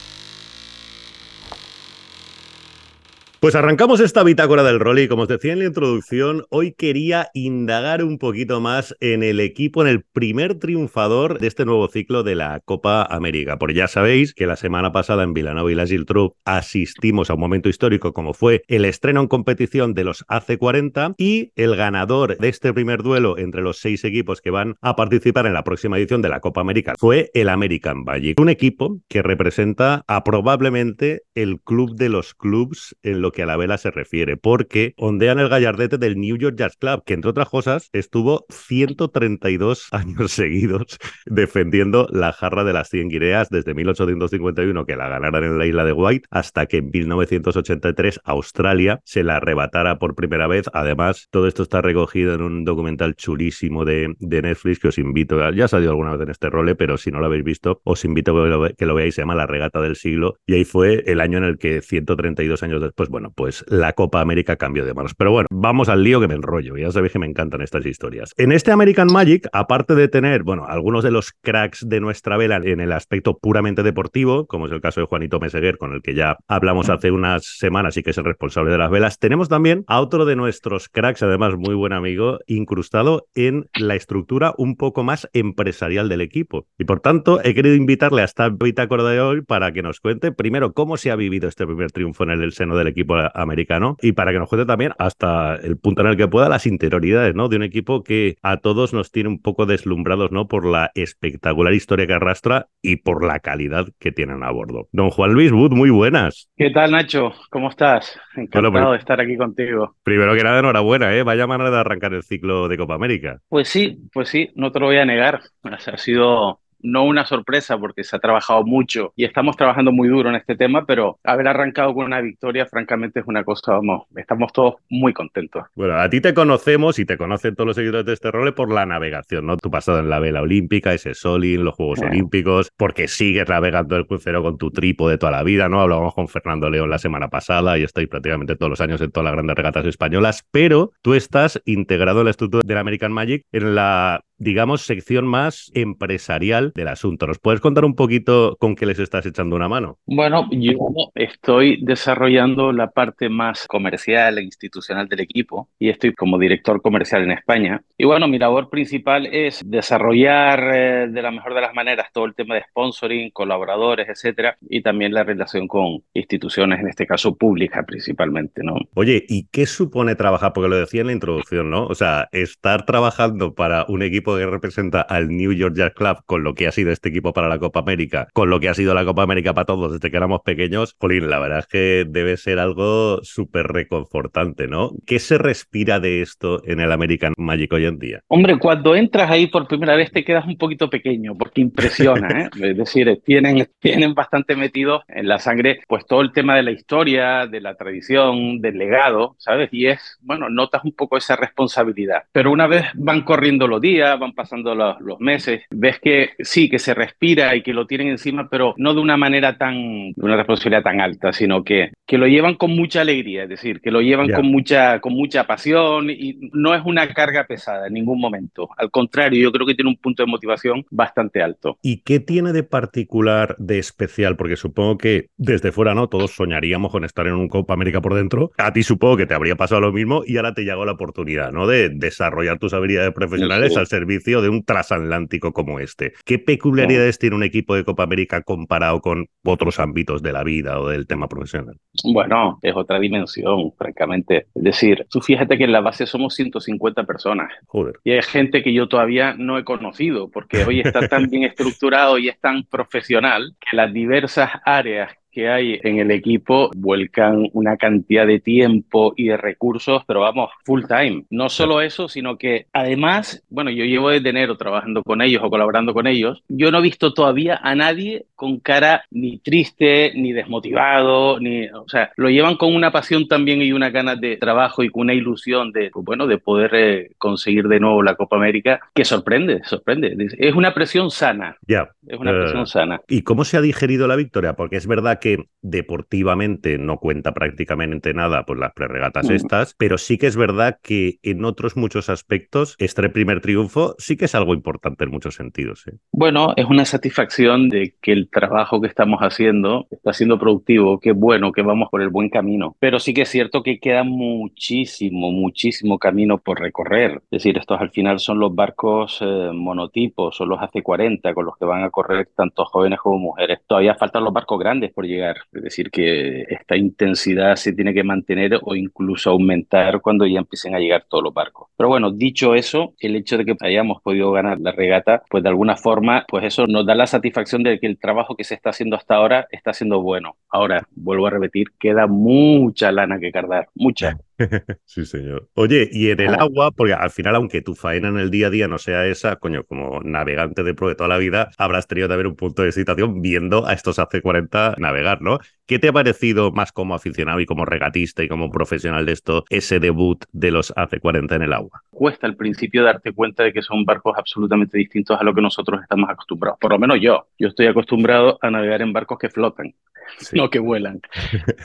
Pues 3.44 3.56
arrancamos 3.56 4.00
esta 4.00 4.24
bitácora 4.24 4.64
del 4.64 4.80
rol 4.80 5.00
y 5.00 5.10
como 5.10 5.24
os 5.24 5.28
decía 5.28 5.52
en 5.52 5.60
la 5.60 5.66
introducción, 5.66 6.46
hoy 6.50 6.72
quería 6.72 7.30
indagar 7.34 8.02
un 8.02 8.18
poquito 8.18 8.62
más 8.62 8.96
en 9.02 9.22
el 9.22 9.42
equipo, 9.42 9.82
en 9.82 9.90
el 9.90 10.02
primer 10.02 10.60
triunfador 10.60 11.40
de 11.40 11.48
este 11.48 11.66
nuevo 11.66 11.90
ciclo 11.90 12.24
de 12.24 12.36
la 12.36 12.62
Copa 12.64 13.04
América. 13.04 13.60
Porque 13.60 13.76
ya 13.76 13.90
sabéis 13.90 14.34
que 14.34 14.48
la 14.48 14.56
semana 14.56 14.94
pasada 14.94 15.24
en 15.24 15.34
Vilanova 15.34 15.70
y 15.70 15.76
la 15.76 15.86
Giltrup 15.86 16.38
asistimos 16.46 17.30
a 17.30 17.34
un 17.34 17.42
momento 17.42 17.68
histórico 17.68 18.14
como 18.14 18.34
fue 18.34 18.64
el 18.70 18.86
estreno 18.86 19.20
en 19.20 19.28
competición 19.28 19.94
de 19.94 20.06
los 20.06 20.26
AC40 20.28 21.16
y 21.18 21.52
el 21.58 21.76
ganador 21.76 22.38
de 22.38 22.48
este 22.48 22.72
primer 22.72 23.04
duelo 23.04 23.38
entre 23.38 23.62
los 23.62 23.78
seis 23.78 24.06
equipos 24.06 24.40
que 24.40 24.52
van 24.52 24.76
a 24.80 24.96
participar 24.96 25.48
en 25.48 25.54
la 25.54 25.66
próxima 25.66 25.98
edición 25.98 26.22
de 26.22 26.30
la 26.30 26.40
Copa 26.40 26.62
América 26.62 26.94
fue 26.98 27.30
el 27.34 27.50
American 27.50 28.06
Magic, 28.06 28.40
un 28.40 28.48
equipo 28.48 29.02
que 29.10 29.22
representa 29.22 30.06
a 30.08 30.24
probablemente 30.24 31.24
el 31.36 31.60
club 31.60 31.98
de 31.98 32.08
los 32.08 32.36
clubs 32.36 32.96
en 33.04 33.20
lo 33.20 33.33
que 33.34 33.44
a 33.44 33.46
la 33.46 33.58
vela 33.58 33.78
se 33.78 33.92
refiere, 33.92 34.38
porque 34.38 34.94
ondean 34.98 35.40
el 35.40 35.50
gallardete 35.50 35.98
del 35.98 36.20
New 36.20 36.38
York 36.38 36.56
Jazz 36.58 36.78
Club, 36.78 37.04
que 37.06 37.13
entre 37.13 37.32
otras 37.32 37.50
cosas 37.50 37.90
estuvo 37.92 38.46
132 38.50 39.90
años 39.92 40.32
seguidos 40.32 40.98
defendiendo 41.25 42.08
la 42.12 42.32
jarra 42.32 42.63
de 42.63 42.74
las 42.74 42.90
100 42.90 43.10
guineas 43.10 43.50
desde 43.50 43.74
1851 43.74 44.86
que 44.86 44.96
la 44.96 45.10
ganaran 45.10 45.44
en 45.44 45.58
la 45.58 45.66
isla 45.66 45.84
de 45.84 45.94
White 45.94 46.28
hasta 46.32 46.66
que 46.66 46.78
en 46.78 46.90
1983 46.92 48.22
Australia 48.24 49.02
se 49.04 49.24
la 49.24 49.38
arrebatara 49.38 50.00
por 50.00 50.16
primera 50.16 50.48
vez. 50.48 50.66
Además, 50.74 51.28
todo 51.32 51.48
esto 51.48 51.63
está 51.63 51.82
recogido 51.82 52.34
en 52.34 52.42
un 52.42 52.66
documental 52.66 53.16
chulísimo 53.16 53.86
de, 53.86 54.16
Netflix 54.20 54.80
que 54.80 54.90
os 54.90 54.98
invito, 54.98 55.42
a, 55.42 55.54
ya 55.54 55.66
ha 55.66 55.68
salido 55.68 55.92
alguna 55.92 56.13
vez 56.13 56.22
en 56.22 56.30
este 56.30 56.50
role, 56.50 56.75
pero 56.75 56.98
si 56.98 57.12
no 57.12 57.20
lo 57.20 57.28
habéis 57.28 57.44
visto, 57.44 57.82
os 57.84 58.04
invito 58.04 58.40
a 58.40 58.44
que 58.44 58.50
lo, 58.50 58.75
que 58.75 58.86
lo 58.86 58.96
veáis, 58.96 59.16
se 59.16 59.22
llama 59.22 59.36
La 59.36 59.48
Regata 59.48 59.80
del 59.82 59.96
Siglo 59.96 60.38
y 60.46 60.56
ahí 60.56 60.66
fue 60.66 61.04
el 61.06 61.20
año 61.22 61.38
en 61.38 61.46
el 61.46 61.58
que 61.58 61.82
132 61.82 62.62
años 62.63 62.82
después, 62.82 63.10
bueno, 63.10 63.23
bueno, 63.24 63.34
pues 63.36 63.63
la 63.70 63.94
Copa 63.94 64.20
América 64.20 64.58
cambió 64.58 64.86
de 64.86 64.94
manos. 64.94 65.15
Pero 65.15 65.32
bueno, 65.32 65.48
vamos 65.50 65.88
al 65.88 66.03
lío 66.03 66.20
que 66.20 66.27
me 66.27 66.34
enrollo. 66.34 66.75
Ya 66.75 66.92
sabéis 66.92 67.13
que 67.13 67.20
me 67.20 67.25
encantan 67.25 67.62
estas 67.62 67.86
historias. 67.86 68.34
En 68.36 68.51
este 68.51 68.72
American 68.72 69.08
Magic, 69.12 69.48
aparte 69.53 69.96
de 69.96 70.10
tener, 70.10 70.44
bueno, 70.44 70.65
algunos 70.68 71.06
de 71.06 71.12
los 71.12 71.32
cracks 71.32 71.88
de 71.88 72.01
nuestra 72.01 72.36
vela 72.36 72.58
en 72.58 72.82
el 72.82 72.92
aspecto 72.92 73.38
puramente 73.38 73.82
deportivo, 73.82 74.46
como 74.46 74.65
es 74.65 74.74
el 74.74 74.82
caso 74.82 75.00
de 75.00 75.08
Juanito 75.08 75.39
Meseguer, 75.39 75.77
con 75.77 75.94
el 75.94 76.01
que 76.01 76.15
ya 76.15 76.36
hablamos 76.50 76.89
hace 76.89 77.12
unas 77.12 77.46
semanas 77.46 77.96
y 77.96 78.03
que 78.03 78.10
es 78.10 78.18
el 78.18 78.25
responsable 78.25 78.72
de 78.72 78.77
las 78.77 78.92
velas, 78.92 79.20
tenemos 79.20 79.48
también 79.48 79.86
a 79.88 80.01
otro 80.01 80.25
de 80.25 80.36
nuestros 80.36 80.89
cracks, 80.89 81.24
además 81.24 81.56
muy 81.58 81.75
buen 81.75 81.94
amigo, 81.94 82.39
incrustado 82.48 83.27
en 83.36 83.70
la 83.74 83.96
estructura 83.96 84.53
un 84.58 84.75
poco 84.75 85.03
más 85.03 85.30
empresarial 85.32 86.10
del 86.10 86.20
equipo. 86.20 86.68
Y 86.77 86.84
por 86.84 87.00
tanto, 87.00 87.39
he 87.42 87.53
querido 87.53 87.75
invitarle 87.75 88.22
a 88.22 88.25
esta 88.25 88.50
bitácora 88.50 89.03
de 89.06 89.22
hoy 89.22 89.42
para 89.44 89.72
que 89.72 89.82
nos 89.82 90.01
cuente 90.01 90.34
primero 90.34 90.74
cómo 90.74 90.98
se 90.98 91.10
ha 91.10 91.15
vivido 91.15 91.48
este 91.48 91.65
primer 91.65 91.92
triunfo 91.92 92.24
en 92.24 92.32
el 92.32 92.51
seno 92.51 92.75
del 92.75 92.88
equipo 92.88 93.03
americano 93.34 93.98
y 94.02 94.14
para 94.14 94.32
que 94.32 94.40
nos 94.40 94.50
cuente 94.50 94.66
también 94.66 94.94
hasta 94.98 95.56
el 95.56 95.78
punto 95.78 96.02
en 96.02 96.08
el 96.08 96.18
que 96.18 96.28
pueda 96.28 96.50
las 96.50 96.66
interioridades 96.66 97.36
¿no? 97.36 97.50
de 97.50 97.58
un 97.58 97.64
equipo 97.64 98.04
que 98.04 98.36
a 98.42 98.58
todos 98.58 98.94
nos 98.94 99.12
tiene 99.12 99.30
un 99.30 99.42
poco 99.42 99.66
deslumbrados 99.66 100.32
¿no? 100.32 100.48
por 100.48 100.66
la 100.66 100.92
espectacular 100.96 101.74
historia 101.74 102.08
que 102.08 102.14
arrastra 102.14 102.68
y 102.82 102.98
por 102.98 103.26
la 103.26 103.40
calidad 103.40 103.88
que 104.00 104.12
tienen 104.12 104.44
a 104.44 104.52
bordo. 104.52 104.88
Don 104.92 105.10
Juan 105.10 105.34
Luis 105.34 105.52
Wood, 105.52 105.72
muy 105.72 105.90
buenas. 105.90 106.50
¿Qué 106.58 106.70
tal, 106.70 106.92
Nacho? 106.92 107.32
¿Cómo 107.50 107.70
estás? 107.70 108.20
Encantado 108.36 108.92
de 108.92 108.98
estar 108.98 109.20
aquí 109.20 109.38
contigo. 109.38 109.96
Primero 110.04 110.36
que 110.36 110.44
nada, 110.44 110.60
enhorabuena, 110.60 111.16
¿eh? 111.16 111.24
Vaya 111.24 111.48
manera 111.48 111.72
de 111.72 111.78
arrancar 111.78 112.14
el 112.14 112.24
ciclo 112.24 112.68
de 112.68 112.78
Copa 112.78 112.96
América. 112.96 113.40
Pues 113.50 113.70
sí, 113.70 114.00
pues 114.12 114.30
sí, 114.30 114.50
no 114.56 114.72
te 114.72 114.80
lo 114.80 114.88
voy 114.88 114.98
a 114.98 115.06
negar. 115.06 115.42
Ha 115.64 115.98
sido 115.98 116.60
no 116.84 117.06
una 117.06 117.25
sorpresa 117.25 117.78
porque 117.78 118.04
se 118.04 118.16
ha 118.16 118.20
trabajado 118.20 118.63
mucho 118.63 119.13
y 119.16 119.25
estamos 119.25 119.58
trabajando 119.58 119.92
muy 119.92 120.10
duro 120.10 120.30
en 120.30 120.36
este 120.36 120.56
tema, 120.56 120.86
pero 120.86 121.18
haber 121.24 121.48
arrancado 121.48 121.94
con 121.94 122.06
una 122.06 122.22
victoria, 122.22 122.66
francamente, 122.66 123.22
es 123.22 123.28
una 123.28 123.44
cosa, 123.44 123.74
vamos, 123.74 124.04
estamos 124.16 124.52
todos 124.54 124.75
muy 124.90 125.13
contentos. 125.13 125.63
Bueno, 125.75 125.98
a 125.98 126.10
ti 126.10 126.22
te 126.22 126.34
conocemos 126.34 127.00
y 127.00 127.06
te 127.06 127.18
conocen 127.18 127.56
todos 127.56 127.68
los 127.68 127.75
seguidores 127.75 128.06
de 128.06 128.13
este 128.13 128.32
rol 128.32 128.54
por 128.54 128.72
la 128.72 128.86
navegación, 128.86 129.46
¿no? 129.46 129.58
Tu 129.58 129.72
pasado 129.72 130.00
en 130.00 130.10
la 130.10 130.20
vela 130.20 130.42
olímpica, 130.42 130.94
ese 130.94 131.13
Solin, 131.13 131.63
los 131.63 131.75
Juegos 131.75 132.02
Olímpicos, 132.02 132.70
porque 132.78 133.08
sigues 133.08 133.48
navegando 133.48 133.96
el 133.96 134.06
crucero 134.06 134.44
con 134.44 134.58
tu 134.58 134.72
tripo 134.72 135.10
de 135.10 135.18
toda 135.18 135.32
la 135.32 135.44
vida, 135.44 135.70
¿no? 135.70 135.82
Hablábamos 135.82 136.13
con 136.13 136.28
Fernando 136.28 136.70
León 136.70 136.90
la 136.90 137.00
semana 137.00 137.30
pasada 137.30 137.78
y 137.78 137.84
estoy 137.84 138.08
prácticamente 138.08 138.56
todos 138.56 138.70
los 138.70 138.82
años 138.82 139.02
en 139.02 139.12
todas 139.12 139.25
las 139.25 139.34
grandes 139.34 139.56
regatas 139.56 139.86
españolas, 139.86 140.46
pero 140.52 140.92
tú 141.02 141.13
estás 141.13 141.62
integrado 141.66 142.20
en 142.20 142.25
la 142.25 142.32
estructura 142.32 142.63
del 142.66 142.78
American 142.78 143.13
Magic 143.13 143.46
en 143.52 143.75
la 143.75 144.24
digamos, 144.44 144.82
sección 144.82 145.26
más 145.26 145.72
empresarial 145.74 146.72
del 146.76 146.88
asunto. 146.90 147.28
¿Nos 147.28 147.40
puedes 147.40 147.62
contar 147.62 147.86
un 147.86 147.96
poquito 147.96 148.58
con 148.60 148.76
qué 148.76 148.86
les 148.86 149.00
estás 149.00 149.26
echando 149.26 149.56
una 149.56 149.68
mano? 149.68 149.98
Bueno, 150.06 150.48
yo 150.52 150.74
estoy 151.16 151.84
desarrollando 151.84 152.72
la 152.72 152.92
parte 152.92 153.30
más 153.30 153.66
comercial 153.68 154.38
e 154.38 154.44
institucional 154.44 155.08
del 155.08 155.22
equipo 155.22 155.70
y 155.80 155.90
estoy 155.90 156.14
como 156.14 156.38
director 156.38 156.82
comercial 156.82 157.24
en 157.24 157.32
España. 157.32 157.82
Y 157.98 158.06
bueno, 158.06 158.28
mi 158.28 158.38
labor 158.38 158.70
principal 158.70 159.28
es 159.28 159.62
desarrollar 159.66 160.72
eh, 160.74 161.08
de 161.10 161.22
la 161.22 161.32
mejor 161.32 161.54
de 161.54 161.62
las 161.62 161.74
maneras 161.74 162.08
todo 162.14 162.26
el 162.26 162.36
tema 162.36 162.56
de 162.56 162.64
sponsoring, 162.64 163.32
colaboradores, 163.32 164.10
etcétera, 164.10 164.58
y 164.62 164.82
también 164.82 165.14
la 165.14 165.24
relación 165.24 165.68
con 165.68 166.04
instituciones, 166.14 166.80
en 166.80 166.90
este 166.90 167.08
caso 167.08 167.36
públicas 167.36 167.84
principalmente, 167.86 168.62
¿no? 168.64 168.76
Oye, 168.96 169.26
¿y 169.28 169.48
qué 169.52 169.66
supone 169.66 170.16
trabajar? 170.16 170.54
Porque 170.54 170.70
lo 170.70 170.78
decía 170.78 171.02
en 171.02 171.08
la 171.08 171.14
introducción, 171.14 171.70
¿no? 171.70 171.86
O 171.86 171.96
sea, 171.96 172.28
estar 172.32 172.86
trabajando 172.86 173.54
para 173.54 173.86
un 173.88 174.02
equipo 174.02 174.33
que 174.38 174.46
representa 174.46 175.02
al 175.02 175.30
New 175.30 175.52
York 175.54 175.75
Jazz 175.75 175.94
Club 175.94 176.18
con 176.25 176.44
lo 176.44 176.54
que 176.54 176.68
ha 176.68 176.72
sido 176.72 176.92
este 176.92 177.10
equipo 177.10 177.34
para 177.34 177.50
la 177.50 177.60
Copa 177.60 177.80
América, 177.80 178.28
con 178.34 178.50
lo 178.50 178.60
que 178.60 178.70
ha 178.70 178.74
sido 178.74 178.94
la 178.94 179.06
Copa 179.06 179.24
América 179.24 179.54
para 179.54 179.66
todos 179.66 179.94
desde 179.94 180.10
que 180.12 180.18
éramos 180.18 180.42
pequeños, 180.44 180.96
Jolín, 181.00 181.30
la 181.30 181.40
verdad 181.40 181.60
es 181.60 181.68
que 181.68 182.06
debe 182.08 182.38
ser 182.38 182.60
algo 182.60 183.20
súper 183.24 183.68
reconfortante, 183.68 184.68
¿no? 184.68 184.92
¿Qué 185.06 185.20
se 185.20 185.38
respira 185.38 186.00
de 186.00 186.22
esto 186.22 186.62
en 186.66 186.80
el 186.80 186.92
American 186.92 187.34
Magic 187.38 187.72
hoy 187.74 187.86
en 187.86 188.00
día? 188.00 188.22
Hombre, 188.28 188.58
cuando 188.58 188.96
entras 188.96 189.30
ahí 189.30 189.48
por 189.48 189.68
primera 189.68 189.96
vez 189.96 190.12
te 190.12 190.24
quedas 190.24 190.46
un 190.46 190.58
poquito 190.58 190.90
pequeño 190.90 191.36
porque 191.38 191.62
impresiona, 191.62 192.44
¿eh? 192.44 192.50
es 192.62 192.78
decir, 192.78 193.22
tienen, 193.25 193.68
tienen 193.80 194.13
bastante 194.13 194.56
metido 194.56 195.04
en 195.08 195.28
la 195.28 195.40
sangre 195.40 195.82
pues 195.88 196.06
todo 196.06 196.22
el 196.22 196.32
tema 196.32 196.56
de 196.56 196.63
la 196.63 196.72
historia, 196.72 197.48
de 197.48 197.62
la 197.62 197.75
tradición, 197.75 198.62
del 198.62 198.78
legado, 198.78 199.36
¿sabes? 199.38 199.70
Y 199.72 199.88
es, 199.88 200.18
bueno, 200.22 200.50
notas 200.50 200.84
un 200.84 200.94
poco 200.94 201.18
esa 201.18 201.36
responsabilidad. 201.36 202.24
Pero 202.32 202.52
una 202.52 202.68
vez 202.68 202.86
van 202.96 203.22
corriendo 203.22 203.68
los 203.68 203.82
días, 203.82 204.12
van 204.17 204.34
pasando 204.34 204.75
los, 204.75 205.20
meses, 205.20 205.63
ves 205.70 206.00
que 206.00 206.32
sí, 206.39 206.70
que 206.70 206.79
se 206.79 206.93
respira 206.93 207.55
y 207.55 207.62
que 207.62 207.74
lo 207.74 207.88
tienen 207.88 208.08
encima, 208.08 208.50
pero 208.50 208.74
no 208.77 208.93
de 208.93 209.00
una 209.00 209.17
manera 209.17 209.58
tan, 209.58 210.12
de 210.12 210.25
una 210.25 210.36
responsabilidad 210.36 210.84
tan 210.84 211.01
alta, 211.01 211.34
sino 211.34 211.63
que, 211.63 211.91
que 212.05 212.17
lo 212.17 212.27
llevan 212.27 212.55
con 212.55 212.75
mucha 212.75 213.01
alegría, 213.01 213.43
es 213.43 213.50
decir, 213.50 213.82
que 213.82 213.91
lo 213.91 214.01
llevan 214.01 214.29
con, 214.29 214.46
mucha, 214.48 215.00
con 215.00 215.13
mucha 215.13 215.46
pasión 215.46 216.10
y 216.10 216.50
no 216.53 216.75
es 216.75 216.82
una 216.86 217.08
carga 217.13 217.46
pesada 217.46 217.88
en 217.88 217.93
ningún 217.93 218.20
momento. 218.20 218.70
Al 218.77 218.91
contrario, 218.91 219.41
yo 219.41 219.51
creo 219.51 219.65
que 219.65 219.75
tiene 219.75 219.89
un 219.89 219.98
punto 219.98 220.24
de 220.24 220.27
motivación 220.27 220.86
bastante 220.89 221.41
alto. 221.41 221.77
¿Y 221.82 222.01
qué 222.01 222.20
tiene 222.20 222.53
de 222.53 222.63
particular, 222.63 223.55
de 223.58 223.79
especial? 223.79 224.36
Porque 224.36 224.55
supongo 224.55 224.98
que 224.98 225.29
desde 225.38 225.72
fuera, 225.72 225.93
¿no? 225.93 226.08
Todos 226.08 226.32
soñaríamos 226.32 226.91
con 226.91 227.03
estar 227.03 227.27
en 227.27 227.34
un 227.34 227.48
Copa 227.48 227.74
América 227.74 228.01
por 228.01 228.13
dentro. 228.15 228.51
A 228.58 228.74
ti 228.74 228.84
supongo 228.84 229.17
que 229.17 229.25
te 229.25 229.34
habría 229.34 229.55
pasado 229.55 229.82
lo 229.82 229.91
mismo 229.91 230.24
y 230.25 230.38
ahora 230.38 230.53
te 230.53 230.63
llegó 230.63 230.86
la 230.86 230.93
oportunidad, 230.93 231.51
¿no? 231.51 231.67
De 231.67 231.89
desarrollar 231.89 232.60
tus 232.60 232.74
habilidades 232.74 233.13
profesionales 233.13 233.75
al 233.77 233.88
ser 233.88 234.03
servicio 234.04 234.42
de 234.42 234.50
un 234.50 234.64
transatlántico 234.64 235.54
como 235.54 235.80
este. 235.80 236.14
¿Qué 236.26 236.40
peculiaridades 236.40 237.20
tiene 237.20 237.36
un 237.36 237.44
equipo 237.44 237.76
de 237.76 237.84
Copa 237.84 238.04
América 238.04 238.42
comparado 238.42 239.00
con 239.00 239.28
otros 239.44 239.80
ámbitos 239.80 240.22
de 240.22 240.34
la 240.34 240.44
vida 240.44 240.80
o 240.80 240.90
del 240.90 241.08
tema 241.08 241.28
profesional? 241.28 241.78
Bueno, 242.04 242.60
es 242.62 242.76
otra 242.76 243.00
dimensión, 243.00 243.72
francamente. 243.78 244.48
Es 244.54 244.64
decir, 244.64 245.06
tú 245.10 245.22
fíjate 245.22 245.58
que 245.58 245.64
en 245.64 245.72
la 245.72 245.82
base 245.82 246.06
somos 246.06 246.36
150 246.36 247.04
personas. 247.06 247.50
Joder. 247.68 247.96
Y 248.04 248.12
hay 248.12 248.22
gente 248.22 248.62
que 248.62 248.74
yo 248.74 248.88
todavía 248.88 249.36
no 249.38 249.58
he 249.58 249.64
conocido, 249.64 250.30
porque 250.30 250.66
hoy 250.66 250.82
está 250.82 251.08
tan 251.08 251.30
bien 251.30 251.44
estructurado 251.44 252.18
y 252.18 252.30
es 252.30 252.40
tan 252.40 252.64
profesional 252.64 253.56
que 253.60 253.78
las 253.78 253.94
diversas 253.94 254.52
áreas 254.66 255.12
que 255.34 255.50
hay 255.50 255.80
en 255.84 256.00
el 256.00 256.12
equipo 256.12 256.70
vuelcan 256.75 257.48
una 257.54 257.78
cantidad 257.78 258.28
de 258.28 258.40
tiempo 258.40 259.13
y 259.18 259.28
de 259.28 259.38
recursos, 259.38 260.04
pero 260.08 260.22
vamos, 260.22 260.52
full 260.63 260.84
time. 260.88 261.25
No 261.30 261.50
solo 261.50 261.82
eso, 261.82 262.08
sino 262.08 262.38
que 262.38 262.68
además, 262.72 263.44
bueno, 263.50 263.72
yo 263.72 263.84
llevo 263.86 264.10
desde 264.10 264.30
enero 264.30 264.56
trabajando 264.58 265.02
con 265.04 265.22
ellos 265.22 265.42
o 265.44 265.50
colaborando 265.50 265.94
con 265.94 266.08
ellos, 266.08 266.44
yo 266.48 266.72
no 266.72 266.80
he 266.80 266.82
visto 266.82 267.13
todavía 267.13 267.60
a 267.62 267.75
nadie 267.75 268.25
con 268.36 268.60
cara 268.60 269.06
ni 269.10 269.40
triste, 269.40 270.12
ni 270.16 270.34
desmotivado, 270.34 271.40
ni, 271.40 271.68
o 271.68 271.88
sea, 271.88 272.12
lo 272.16 272.30
llevan 272.30 272.56
con 272.58 272.75
una 272.75 272.92
pasión 272.92 273.28
también 273.28 273.62
y 273.62 273.72
una 273.72 273.90
ganas 273.90 274.20
de 274.20 274.38
trabajo 274.38 274.84
y 274.84 274.90
con 274.90 275.04
una 275.04 275.13
ilusión 275.13 275.72
de, 275.72 275.90
pues 275.92 276.06
bueno, 276.06 276.28
de 276.28 276.38
poder 276.38 276.72
eh, 276.75 277.12
conseguir 277.18 277.68
de 277.68 277.80
nuevo 277.80 278.04
la 278.04 278.16
Copa 278.16 278.36
América, 278.36 278.80
que 278.94 279.06
sorprende, 279.06 279.62
sorprende. 279.63 280.16
Es 280.38 280.54
una 280.54 280.74
presión 280.74 281.10
sana. 281.10 281.58
Ya. 281.68 281.90
Es 282.06 282.20
una 282.20 282.32
presión 282.32 282.63
eh, 282.63 282.68
sana. 282.68 283.02
¿Y 283.08 283.22
cómo 283.22 283.46
se 283.46 283.58
ha 283.58 283.62
digerido 283.62 284.08
la 284.08 284.16
victoria? 284.16 284.54
Porque 284.54 284.75
es 284.75 284.88
verdad 284.88 285.20
que 285.20 285.23
deportivamente 285.63 286.77
no 286.77 286.98
cuenta 286.98 287.34
prácticamente 287.34 288.13
nada 288.13 288.46
por 288.46 288.60
las 288.60 288.74
preregatas 288.74 289.30
estas, 289.30 289.74
pero 289.77 289.98
sí 289.98 290.18
que 290.18 290.27
es 290.27 290.36
verdad 290.36 290.77
que 290.84 291.20
en 291.24 291.46
otros 291.46 291.77
muchos 291.77 292.10
aspectos 292.10 292.75
este 292.80 293.10
primer 293.10 293.39
triunfo 293.39 293.96
sí 293.98 294.18
que 294.18 294.25
es 294.25 294.36
algo 294.36 294.53
importante 294.53 295.06
en 295.06 295.12
muchos 295.12 295.36
sentidos. 295.36 295.88
¿eh? 295.88 295.94
Bueno, 296.12 296.53
es 296.58 296.65
una 296.65 296.86
satisfacción 296.86 297.70
de 297.70 297.96
que 298.01 298.12
el 298.12 298.30
trabajo 298.30 298.82
que 298.82 298.88
estamos 298.88 299.22
haciendo 299.22 299.88
está 299.89 300.12
siendo 300.13 300.38
productivo, 300.38 301.00
qué 301.00 301.13
bueno, 301.13 301.51
que 301.53 301.62
vamos 301.62 301.89
por 301.89 302.01
el 302.01 302.10
buen 302.10 302.30
camino. 302.30 302.75
Pero 302.80 303.00
sí 303.00 303.13
que 303.13 303.22
es 303.22 303.30
cierto 303.30 303.63
que 303.63 303.80
queda 303.80 304.03
muchísimo, 304.03 305.32
muchísimo 305.32 305.98
camino 305.98 306.39
por 306.39 306.60
recorrer. 306.60 307.22
Es 307.32 307.44
decir, 307.44 307.58
estos 307.58 307.80
al 307.80 307.92
final 307.92 308.20
son 308.20 308.39
los 308.39 308.53
barcos 308.53 309.20
eh, 309.22 309.51
monotipos, 309.53 310.36
son 310.36 310.50
los 310.50 310.62
AC-40 310.62 311.34
con 311.34 311.46
los 311.46 311.58
que 311.58 311.65
van 311.65 311.84
a 311.84 311.89
correr 311.89 312.30
tanto 312.36 312.65
jóvenes 312.65 313.00
como 313.00 313.18
mujeres. 313.18 313.60
Todavía 313.65 313.96
faltan 313.96 314.25
los 314.25 314.34
barcos 314.34 314.60
grandes 314.60 314.92
por 314.92 315.06
llegar. 315.06 315.12
Es 315.22 315.63
decir, 315.63 315.91
que 315.91 316.41
esta 316.50 316.75
intensidad 316.75 317.55
se 317.55 317.74
tiene 317.74 317.93
que 317.93 318.03
mantener 318.03 318.60
o 318.62 318.75
incluso 318.75 319.29
aumentar 319.29 320.01
cuando 320.01 320.25
ya 320.25 320.39
empiecen 320.39 320.75
a 320.75 320.79
llegar 320.79 321.05
todos 321.08 321.24
los 321.24 321.34
barcos. 321.34 321.70
Pero 321.77 321.89
bueno, 321.89 322.12
dicho 322.12 322.55
eso, 322.55 322.93
el 323.00 323.15
hecho 323.15 323.38
de 323.38 323.46
que 323.46 323.55
hayamos 323.62 324.01
podido 324.01 324.32
ganar 324.32 324.60
la 324.60 324.72
regata, 324.72 325.24
pues 325.29 325.43
de 325.43 325.50
alguna 325.50 325.75
forma, 325.75 326.25
pues 326.27 326.46
eso 326.46 326.67
nos 326.67 326.86
da 326.86 326.96
la 326.96 327.08
satisfacción 327.08 327.63
de 327.63 327.79
que 327.79 327.88
el 327.88 327.98
trabajo 327.98 328.36
que 328.36 328.43
se 328.43 328.55
está 328.55 328.72
haciendo 328.72 328.96
hasta 328.96 329.15
ahora 329.15 329.48
está 329.51 329.74
siendo 329.74 330.01
bueno. 330.01 330.36
Ahora, 330.50 330.88
vuelvo 330.96 331.27
a 331.27 331.32
repetir, 331.32 331.67
queda 331.79 332.08
mucha 332.08 332.91
lana 332.91 333.20
que 333.20 333.32
cargar, 333.32 333.67
mucha. 333.75 334.17
sí, 334.86 335.06
señor. 335.06 335.50
Oye, 335.54 335.90
y 335.92 336.10
en 336.10 336.20
el 336.20 336.34
agua, 336.34 336.72
porque 336.72 336.94
al 336.94 337.12
final, 337.12 337.36
aunque 337.36 337.62
tu 337.62 337.75
faena 337.75 338.08
en 338.08 338.18
el 338.18 338.32
día 338.32 338.48
a 338.48 338.50
día 338.50 338.68
no 338.68 338.78
sea 338.78 339.06
esa, 339.06 339.36
coño, 339.36 339.63
como 339.63 340.02
navegante 340.02 340.63
de 340.63 340.74
pro 340.74 340.90
de 340.90 340.96
toda 340.96 341.10
la 341.10 341.18
vida, 341.18 341.52
habrás 341.58 341.88
tenido 341.88 342.08
que 342.08 342.13
haber 342.13 342.28
un 342.28 342.36
punto 342.36 342.63
de 342.63 342.70
excitación 342.70 343.22
viendo 343.22 343.68
a 343.68 343.74
estos 343.74 344.00
hace 344.00 344.22
40 344.22 344.75
navegar, 344.78 345.22
¿no? 345.22 345.40
¿Qué 345.66 345.80
te 345.80 345.90
ha 345.90 345.94
parecido 345.94 346.52
más 346.52 346.72
como 346.72 346.96
aficionado 346.96 347.40
y 347.40 347.46
como 347.46 347.66
regatista 347.66 348.24
y 348.24 348.28
como 348.28 348.52
profesional 348.52 349.06
de 349.06 349.13
esto, 349.13 349.46
ese 349.50 349.80
debut 349.80 350.24
de 350.32 350.52
los 350.52 350.74
hace 350.75 351.00
40 351.00 351.36
en 351.36 351.42
el 351.44 351.54
agua? 351.54 351.84
Cuesta 351.92 352.28
al 352.28 352.36
principio 352.36 352.84
darte 352.84 353.13
cuenta 353.13 353.44
de 353.44 353.54
que 353.54 353.62
son 353.62 353.86
barcos 353.86 354.18
absolutamente 354.18 354.78
distintos 354.78 355.20
a 355.20 355.24
lo 355.24 355.34
que 355.34 355.42
nosotros 355.42 355.82
estamos 355.82 356.10
acostumbrados. 356.10 356.60
Por 356.60 356.72
lo 356.72 356.80
menos 356.80 357.00
yo. 357.00 357.28
Yo 357.38 357.48
estoy 357.48 357.68
acostumbrado 357.68 358.38
a 358.42 358.50
navegar 358.50 358.82
en 358.82 358.94
barcos 358.94 359.18
que 359.20 359.30
flotan 359.30 359.74
no 360.34 360.50
que 360.50 360.60
vuelan. 360.60 361.02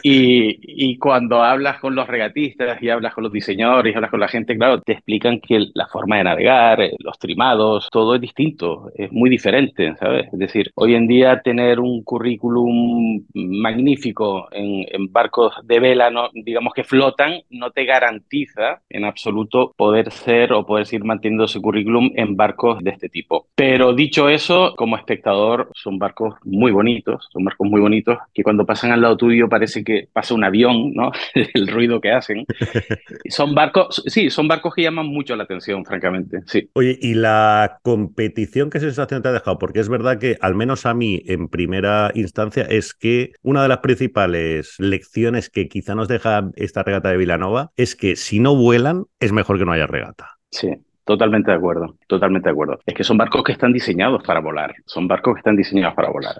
Y, 0.02 0.58
y, 0.62 0.96
cuando 0.98 1.42
hablas 1.42 1.80
con 1.80 1.94
los 1.94 2.06
regatistas 2.06 2.80
y 2.82 2.88
hablas 2.88 3.14
con 3.14 3.24
los 3.24 3.32
diseñadores 3.32 3.92
y 3.92 3.96
hablas 3.96 4.10
con 4.10 4.20
la 4.20 4.28
gente, 4.28 4.56
claro, 4.56 4.80
te 4.80 4.92
explican 4.92 5.40
que 5.40 5.66
la 5.74 5.86
forma 5.86 6.16
de 6.16 6.24
navegar, 6.24 6.80
eh, 6.80 6.94
los 7.00 7.18
trimados, 7.18 7.88
todo 7.90 8.14
es 8.14 8.20
distinto, 8.20 8.90
es 8.94 9.10
muy 9.12 9.28
diferente, 9.28 9.94
¿sabes? 9.98 10.32
Es 10.32 10.38
decir, 10.38 10.70
hoy 10.76 10.94
en 10.94 11.06
día 11.08 11.40
tener 11.42 11.80
un 11.80 12.02
currículum 12.04 13.24
magnífico 13.34 14.48
en, 14.52 14.86
en 14.90 15.12
barcos 15.12 15.54
de 15.64 15.80
vela, 15.80 16.10
no, 16.10 16.30
digamos 16.32 16.72
que 16.74 16.84
flotan, 16.84 17.42
no 17.50 17.70
te 17.70 17.84
garantiza 17.84 18.80
en 18.88 19.04
absoluto 19.04 19.74
poder 19.76 20.10
ser 20.10 20.52
o 20.52 20.64
poder 20.64 20.86
seguir 20.86 21.04
manteniendo 21.04 21.44
ese 21.44 21.60
currículum 21.60 22.10
en 22.14 22.36
barcos 22.36 22.82
de 22.82 22.90
este 22.90 23.08
tipo. 23.08 23.46
Pero 23.54 23.94
dicho 23.94 24.28
eso, 24.28 24.74
como 24.76 24.96
espectador, 24.96 25.70
son 25.74 25.98
barcos 25.98 26.34
muy 26.44 26.72
bonitos, 26.72 27.28
son 27.32 27.44
barcos 27.44 27.68
muy 27.68 27.80
bonitos 27.80 28.18
que 28.38 28.44
cuando 28.44 28.64
pasan 28.64 28.92
al 28.92 29.00
lado 29.00 29.16
tuyo 29.16 29.48
parece 29.48 29.82
que 29.82 30.08
pasa 30.12 30.32
un 30.32 30.44
avión, 30.44 30.92
¿no? 30.94 31.10
El 31.34 31.66
ruido 31.66 32.00
que 32.00 32.12
hacen. 32.12 32.46
Son 33.28 33.52
barcos, 33.52 34.00
sí, 34.06 34.30
son 34.30 34.46
barcos 34.46 34.74
que 34.76 34.82
llaman 34.82 35.06
mucho 35.06 35.34
la 35.34 35.42
atención, 35.42 35.84
francamente, 35.84 36.42
sí. 36.46 36.70
Oye, 36.74 36.96
¿y 37.02 37.14
la 37.14 37.80
competición 37.82 38.70
qué 38.70 38.78
sensación 38.78 39.22
te 39.22 39.28
ha 39.28 39.32
dejado? 39.32 39.58
Porque 39.58 39.80
es 39.80 39.88
verdad 39.88 40.20
que, 40.20 40.36
al 40.40 40.54
menos 40.54 40.86
a 40.86 40.94
mí, 40.94 41.20
en 41.26 41.48
primera 41.48 42.12
instancia, 42.14 42.62
es 42.62 42.94
que 42.94 43.32
una 43.42 43.62
de 43.62 43.68
las 43.68 43.78
principales 43.78 44.76
lecciones 44.78 45.50
que 45.50 45.68
quizá 45.68 45.96
nos 45.96 46.06
deja 46.06 46.48
esta 46.54 46.84
regata 46.84 47.10
de 47.10 47.16
Vilanova 47.16 47.72
es 47.76 47.96
que 47.96 48.14
si 48.14 48.38
no 48.38 48.54
vuelan, 48.54 49.06
es 49.18 49.32
mejor 49.32 49.58
que 49.58 49.64
no 49.64 49.72
haya 49.72 49.88
regata. 49.88 50.38
Sí, 50.52 50.68
Totalmente 51.04 51.50
de 51.50 51.56
acuerdo, 51.56 51.96
totalmente 52.06 52.50
de 52.50 52.52
acuerdo. 52.52 52.78
Es 52.84 52.94
que 52.94 53.02
son 53.02 53.16
barcos 53.16 53.42
que 53.42 53.52
están 53.52 53.72
diseñados 53.72 54.22
para 54.22 54.40
volar, 54.40 54.74
son 54.84 55.08
barcos 55.08 55.34
que 55.34 55.38
están 55.38 55.56
diseñados 55.56 55.94
para 55.94 56.10
volar 56.10 56.36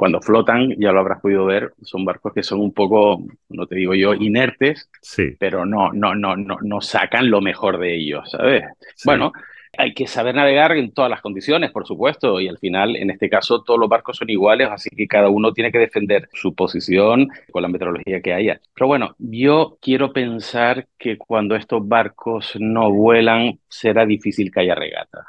cuando 0.00 0.22
flotan, 0.22 0.74
ya 0.78 0.92
lo 0.92 1.00
habrás 1.00 1.20
podido 1.20 1.44
ver, 1.44 1.74
son 1.82 2.06
barcos 2.06 2.32
que 2.32 2.42
son 2.42 2.58
un 2.58 2.72
poco, 2.72 3.22
no 3.50 3.66
te 3.66 3.74
digo 3.74 3.94
yo, 3.94 4.14
inertes, 4.14 4.88
sí. 5.02 5.36
pero 5.38 5.66
no, 5.66 5.92
no, 5.92 6.14
no, 6.14 6.36
no, 6.36 6.56
no 6.62 6.80
sacan 6.80 7.28
lo 7.28 7.42
mejor 7.42 7.78
de 7.78 7.96
ellos, 7.96 8.30
¿sabes? 8.30 8.64
Bueno, 9.04 9.30
hay 9.76 9.92
que 9.92 10.06
saber 10.06 10.34
navegar 10.34 10.72
en 10.72 10.92
todas 10.92 11.10
las 11.10 11.20
condiciones, 11.20 11.70
por 11.70 11.86
supuesto, 11.86 12.40
y 12.40 12.48
al 12.48 12.56
final, 12.56 12.96
en 12.96 13.10
este 13.10 13.28
caso, 13.28 13.62
todos 13.62 13.78
los 13.78 13.90
barcos 13.90 14.16
son 14.16 14.30
iguales, 14.30 14.70
así 14.70 14.88
que 14.88 15.06
cada 15.06 15.28
uno 15.28 15.52
tiene 15.52 15.70
que 15.70 15.78
defender 15.78 16.30
su 16.32 16.54
posición 16.54 17.28
con 17.50 17.60
la 17.60 17.68
meteorología 17.68 18.22
que 18.22 18.32
haya. 18.32 18.58
Pero 18.74 18.86
bueno, 18.86 19.14
yo 19.18 19.76
quiero 19.82 20.14
pensar 20.14 20.88
que 20.98 21.18
cuando 21.18 21.56
estos 21.56 21.86
barcos 21.86 22.54
no 22.58 22.90
vuelan, 22.90 23.58
será 23.68 24.06
difícil 24.06 24.50
que 24.50 24.60
haya 24.60 24.74
regata. 24.74 25.26